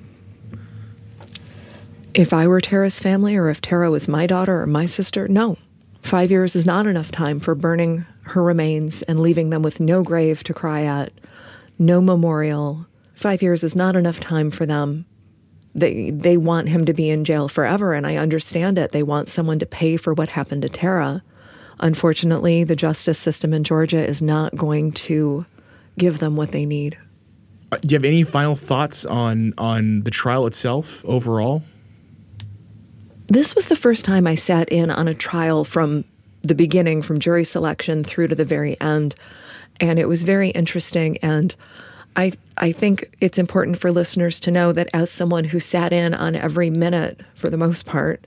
If 2.13 2.33
I 2.33 2.47
were 2.47 2.61
Tara's 2.61 2.99
family, 2.99 3.37
or 3.37 3.49
if 3.49 3.61
Tara 3.61 3.91
was 3.91 4.09
my 4.09 4.27
daughter 4.27 4.63
or 4.63 4.67
my 4.67 4.87
sister, 4.87 5.29
no. 5.29 5.57
Five 6.03 6.31
years 6.31 6.57
is 6.57 6.67
not 6.67 6.87
enough 6.87 7.13
time 7.13 7.41
for 7.41 7.55
burning 7.55 8.05
her 8.23 8.43
remains 8.43 9.03
and 9.03 9.21
leaving 9.21 9.51
them 9.51 9.63
with 9.63 9.81
no 9.81 10.03
grave 10.03 10.43
to 10.45 10.55
cry 10.55 10.83
at, 10.83 11.13
no 11.79 12.01
memorial. 12.01 12.87
Five 13.15 13.43
years 13.43 13.63
is 13.63 13.77
not 13.77 13.97
enough 13.97 14.19
time 14.19 14.51
for 14.51 14.67
them 14.67 15.05
they 15.75 16.11
they 16.11 16.37
want 16.37 16.69
him 16.69 16.85
to 16.85 16.93
be 16.93 17.11
in 17.11 17.25
jail 17.25 17.49
forever 17.49 17.95
and 17.95 18.07
I 18.07 18.17
understand 18.17 18.79
it. 18.79 18.93
They 18.93 19.03
want 19.03 19.29
someone 19.29 19.59
to 19.61 19.67
pay 19.67 19.97
for 19.97 20.15
what 20.15 20.31
happened 20.31 20.63
to 20.63 20.69
Tara. 20.69 21.23
Unfortunately, 21.81 22.63
the 22.65 22.77
justice 22.77 23.19
system 23.19 23.53
in 23.53 23.65
Georgia 23.65 24.05
is 24.05 24.23
not 24.23 24.55
going 24.55 24.93
to 24.93 25.45
give 25.99 26.19
them 26.19 26.37
what 26.37 26.53
they 26.53 26.67
need. 26.67 26.99
Uh, 27.73 27.79
Do 27.81 27.89
you 27.89 27.97
have 27.97 28.05
any 28.05 28.23
final 28.23 28.55
thoughts 28.55 29.05
on 29.05 29.55
on 29.59 30.03
the 30.03 30.11
trial 30.11 30.47
itself 30.47 31.05
overall? 31.05 31.63
This 33.29 33.55
was 33.55 33.67
the 33.67 33.77
first 33.77 34.05
time 34.05 34.27
I 34.27 34.35
sat 34.35 34.69
in 34.71 34.91
on 34.91 35.09
a 35.09 35.15
trial 35.15 35.65
from 35.65 36.05
the 36.43 36.55
beginning, 36.55 37.03
from 37.03 37.21
jury 37.21 37.45
selection 37.45 38.03
through 38.03 38.29
to 38.29 38.35
the 38.35 38.45
very 38.45 38.81
end. 38.81 39.15
And 39.79 39.99
it 39.99 40.09
was 40.09 40.25
very 40.25 40.51
interesting. 40.51 41.17
And 41.19 41.55
I, 42.17 42.33
I 42.59 42.73
think 42.73 43.17
it's 43.21 43.39
important 43.39 43.79
for 43.79 43.93
listeners 43.93 44.41
to 44.41 44.51
know 44.51 44.73
that 44.73 44.89
as 44.93 45.11
someone 45.11 45.45
who 45.45 45.61
sat 45.61 45.93
in 45.93 46.13
on 46.13 46.35
every 46.35 46.71
minute 46.71 47.21
for 47.35 47.51
the 47.51 47.57
most 47.57 47.87
part, 47.87 48.27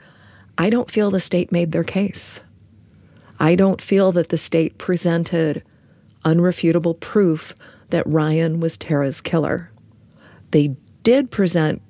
I 0.58 0.70
don't 0.70 0.90
feel 0.90 1.12
the 1.12 1.20
state 1.20 1.52
made 1.52 1.74
their 1.74 1.84
case. 1.84 2.40
I 3.40 3.56
don't 3.56 3.82
feel 3.82 4.12
that 4.14 4.30
the 4.30 4.38
state 4.38 4.78
presented 4.78 5.64
unrefutable 6.24 7.00
proof 7.00 7.56
that 7.90 8.08
Ryan 8.08 8.60
was 8.60 8.78
Tara's 8.78 9.22
killer. 9.22 9.72
They 10.52 10.76
did 11.04 11.32
present 11.32 11.82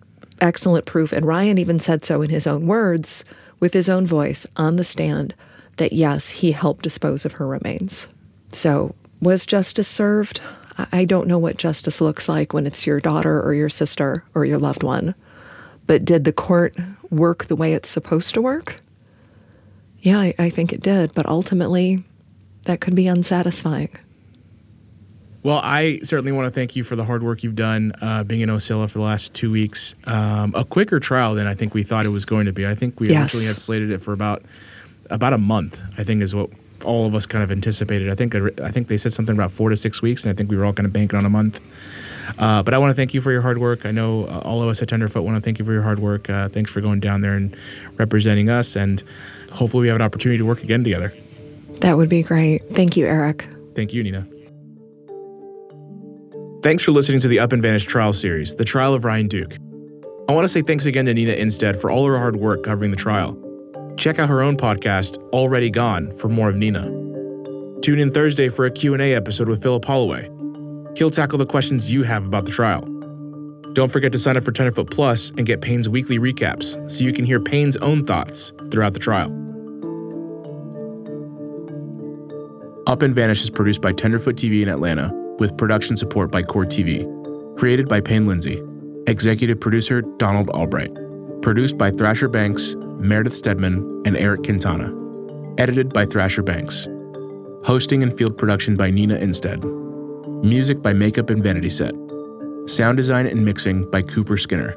excellent 0.41 0.86
proof, 0.86 1.12
and 1.12 1.26
Ryan 1.26 1.58
even 1.58 1.80
said 1.80 2.04
so 2.04 2.22
in 2.22 2.30
his 2.30 2.48
own 2.48 2.68
words, 2.68 3.24
with 3.60 3.74
his 3.74 3.89
own 3.89 4.06
voice 4.06 4.46
on 4.58 4.76
the 4.76 4.84
stand, 4.84 5.34
that 5.78 5.94
yes, 5.94 6.30
he 6.30 6.52
helped 6.52 6.84
dispose 6.84 7.26
of 7.26 7.34
her 7.34 7.48
remains. 7.48 8.08
So, 8.50 8.96
was 9.22 9.46
justice 9.46 9.88
served? 9.88 10.41
I 10.91 11.06
don't 11.06 11.28
know 11.28 11.38
what 11.38 11.58
justice 11.58 12.02
looks 12.02 12.28
like 12.28 12.54
when 12.54 12.66
it's 12.66 12.86
your 12.86 13.00
daughter 13.00 13.41
or 13.41 13.54
your 13.54 13.70
sister 13.70 14.26
or 14.34 14.44
your 14.44 14.58
loved 14.58 14.84
one. 14.84 15.16
But 15.86 16.04
did 16.04 16.24
the 16.24 16.34
court 16.34 16.76
work 17.10 17.46
the 17.46 17.56
way 17.56 17.74
it's 17.74 17.89
supposed 17.89 18.34
to 18.34 18.41
work? 18.41 18.83
Yeah, 20.04 20.20
I, 20.20 20.34
I 20.38 20.49
think 20.49 20.72
it 20.74 20.82
did. 20.82 21.14
But 21.16 21.26
ultimately, 21.28 22.04
that 22.64 22.80
could 22.82 22.93
be 22.95 23.08
unsatisfying. 23.08 23.89
Well, 25.41 25.60
I 25.62 25.99
certainly 26.04 26.32
want 26.32 26.45
to 26.45 26.51
thank 26.51 26.76
you 26.78 26.84
for 26.86 26.95
the 26.95 27.04
hard 27.04 27.22
work 27.22 27.43
you've 27.43 27.56
done 27.56 27.91
uh, 28.01 28.24
being 28.24 28.41
in 28.41 28.49
Ocilla 28.49 28.89
for 28.89 28.99
the 28.99 29.04
last 29.04 29.34
two 29.34 29.51
weeks. 29.51 29.93
Um, 30.06 30.54
a 30.56 30.64
quicker 30.64 30.99
trial 31.01 31.36
than 31.36 31.47
I 31.47 31.54
think 31.54 31.74
we 31.74 31.84
thought 31.84 32.06
it 32.06 32.10
was 32.10 32.24
going 32.24 32.45
to 32.45 32.54
be. 32.54 32.66
I 32.66 32.76
think 32.76 32.99
we 33.01 33.10
Yes. 33.10 33.24
originally 33.34 33.47
had 33.47 33.58
slated 33.58 33.91
it 33.91 33.99
for 34.01 34.14
about 34.14 34.43
about 35.10 35.34
a 35.34 35.38
month. 35.38 35.82
I 35.97 36.04
think 36.06 36.22
is 36.22 36.34
what 36.34 36.49
all 36.86 37.06
of 37.06 37.14
us 37.16 37.26
kind 37.26 37.43
of 37.43 37.51
anticipated. 37.51 38.10
I 38.10 38.16
think 38.16 38.36
I 38.36 38.72
think 38.72 38.88
they 38.88 38.95
said 38.97 39.12
something 39.12 39.36
about 39.36 39.51
four 39.51 39.70
to 39.70 39.76
six 39.76 40.01
weeks, 40.01 40.24
and 40.24 40.32
I 40.32 40.36
think 40.36 40.49
we 40.49 40.56
were 40.56 40.64
all 40.64 40.72
kind 40.74 40.86
of 40.86 40.93
banking 40.93 41.18
on 41.20 41.26
a 41.26 41.30
month. 41.30 41.60
Uh, 42.39 42.64
but 42.64 42.74
I 42.74 42.78
want 42.78 42.91
to 42.91 42.95
thank 42.95 43.14
you 43.14 43.20
for 43.20 43.32
your 43.34 43.41
hard 43.41 43.58
work. 43.58 43.86
I 43.86 43.91
know 43.91 44.24
uh, 44.26 44.39
all 44.45 44.64
of 44.64 44.70
us 44.70 44.82
at 44.82 44.88
Tenderfoot 44.88 45.24
want 45.26 45.36
to 45.36 45.41
thank 45.41 45.60
you 45.60 45.66
for 45.66 45.74
your 45.74 45.82
hard 45.82 45.99
work. 45.99 46.30
Uh, 46.30 46.47
thanks 46.47 46.72
for 46.72 46.80
going 46.80 47.01
down 47.01 47.20
there 47.20 47.34
and 47.34 47.56
representing 47.97 48.49
us, 48.49 48.78
and 48.78 49.04
hopefully 49.54 49.84
we 49.84 49.88
have 49.88 49.95
an 49.95 50.01
opportunity 50.01 50.38
to 50.39 50.45
work 50.45 50.64
again 50.64 50.84
together. 50.84 51.14
That 51.82 51.97
would 51.97 52.10
be 52.10 52.24
great. 52.24 52.62
Thank 52.74 52.97
you, 52.97 53.06
Eric. 53.06 53.45
Thank 53.76 53.93
you, 53.93 54.04
Nina. 54.04 54.28
Thanks 56.62 56.84
for 56.84 56.91
listening 56.91 57.20
to 57.20 57.28
the 57.28 57.39
Up 57.39 57.51
and 57.51 57.62
Vanished 57.62 57.89
trial 57.89 58.14
series, 58.14 58.56
The 58.56 58.64
Trial 58.64 58.93
of 58.93 59.04
Ryan 59.04 59.28
Duke. 59.28 59.58
I 60.30 60.34
want 60.34 60.45
to 60.45 60.49
say 60.49 60.62
thanks 60.62 60.86
again 60.86 61.06
to 61.06 61.14
Nina 61.14 61.34
Innsted 61.34 61.80
for 61.80 61.91
all 61.91 62.06
her 62.06 62.18
hard 62.18 62.38
work 62.38 62.64
covering 62.64 62.91
the 62.91 62.97
trial. 62.97 63.38
Check 63.97 64.18
out 64.18 64.30
her 64.30 64.41
own 64.41 64.56
podcast, 64.56 65.18
Already 65.34 65.70
Gone, 65.70 66.14
for 66.14 66.30
more 66.30 66.49
of 66.49 66.56
Nina. 66.56 66.84
Tune 67.82 67.99
in 67.99 68.12
Thursday 68.12 68.47
for 68.47 68.66
a 68.66 68.72
Q&A 68.72 69.14
episode 69.14 69.49
with 69.49 69.62
Philip 69.62 69.84
Holloway. 69.84 70.30
He'll 70.95 71.12
tackle 71.12 71.38
the 71.38 71.45
questions 71.45 71.91
you 71.91 72.04
have 72.04 72.26
about 72.26 72.45
the 72.45 72.51
trial. 72.51 72.88
Don't 73.74 73.91
forget 73.91 74.14
to 74.14 74.20
sign 74.20 74.38
up 74.38 74.43
for 74.43 74.54
Tenderfoot 74.54 74.89
Plus 74.89 75.32
and 75.32 75.45
get 75.45 75.60
Payne's 75.60 75.89
weekly 75.89 76.18
recaps 76.18 76.89
so 76.89 77.04
you 77.04 77.12
can 77.12 77.26
hear 77.26 77.41
Payne's 77.41 77.76
own 77.78 78.06
thoughts 78.06 78.54
throughout 78.72 78.93
the 78.93 78.99
trial. 78.99 79.43
Up 82.86 83.02
and 83.02 83.16
Vanished 83.16 83.44
is 83.44 83.50
produced 83.50 83.82
by 83.82 83.94
Tenderfoot 83.94 84.36
TV 84.36 84.62
in 84.62 84.68
Atlanta 84.68 85.10
with 85.40 85.58
production 85.58 85.96
support 85.96 86.32
by 86.32 86.44
Core 86.44 86.66
TV. 86.66 87.08
Created 87.58 87.88
by 87.88 88.02
Payne 88.02 88.28
Lindsay. 88.28 88.62
Executive 89.08 89.58
producer 89.60 90.02
Donald 90.18 90.50
Albright. 90.50 90.92
Produced 91.42 91.78
by 91.78 91.92
Thrasher 91.92 92.28
Banks, 92.28 92.76
Meredith 92.98 93.36
Stedman, 93.36 94.02
and 94.06 94.18
Eric 94.18 94.44
Quintana. 94.44 94.94
Edited 95.58 95.94
by 95.94 96.06
Thrasher 96.06 96.44
Banks. 96.44 96.88
Hosting 97.64 98.04
and 98.04 98.16
field 98.18 98.38
production 98.38 98.76
by 98.76 98.92
Nina 98.92 99.16
Innsted. 99.16 99.64
Music 100.44 100.82
by 100.82 100.92
Makeup 100.92 101.30
and 101.30 101.42
Vanity 101.42 101.70
Set. 101.70 101.94
Sound 102.66 102.98
design 102.98 103.28
and 103.28 103.46
mixing 103.46 103.90
by 103.92 104.02
Cooper 104.02 104.36
Skinner. 104.36 104.76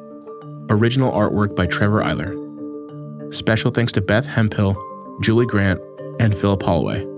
Original 0.70 1.10
artwork 1.10 1.56
by 1.56 1.66
Trevor 1.66 2.02
Eiler. 2.02 3.34
Special 3.34 3.72
thanks 3.72 3.90
to 3.92 4.00
Beth 4.00 4.26
Hemphill, 4.26 4.76
Julie 5.22 5.46
Grant, 5.46 5.80
and 6.20 6.36
Philip 6.36 6.62
Holloway. 6.62 7.15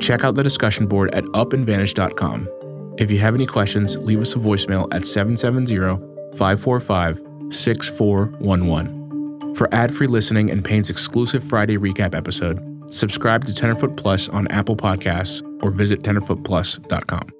Check 0.00 0.24
out 0.24 0.34
the 0.34 0.42
discussion 0.42 0.86
board 0.86 1.14
at 1.14 1.24
upandvanished.com. 1.24 2.48
If 2.98 3.10
you 3.10 3.18
have 3.18 3.34
any 3.34 3.46
questions, 3.46 3.96
leave 3.98 4.20
us 4.20 4.34
a 4.34 4.38
voicemail 4.38 4.88
at 4.92 5.04
770 5.04 5.76
545 6.36 7.22
6411. 7.50 9.54
For 9.54 9.72
ad 9.72 9.94
free 9.94 10.06
listening 10.06 10.50
and 10.50 10.64
Payne's 10.64 10.90
exclusive 10.90 11.42
Friday 11.42 11.78
recap 11.78 12.14
episode, 12.14 12.60
subscribe 12.92 13.44
to 13.44 13.54
Tenderfoot 13.54 13.96
Plus 13.96 14.28
on 14.28 14.46
Apple 14.48 14.76
Podcasts 14.76 15.42
or 15.62 15.70
visit 15.70 16.02
tenderfootplus.com. 16.02 17.35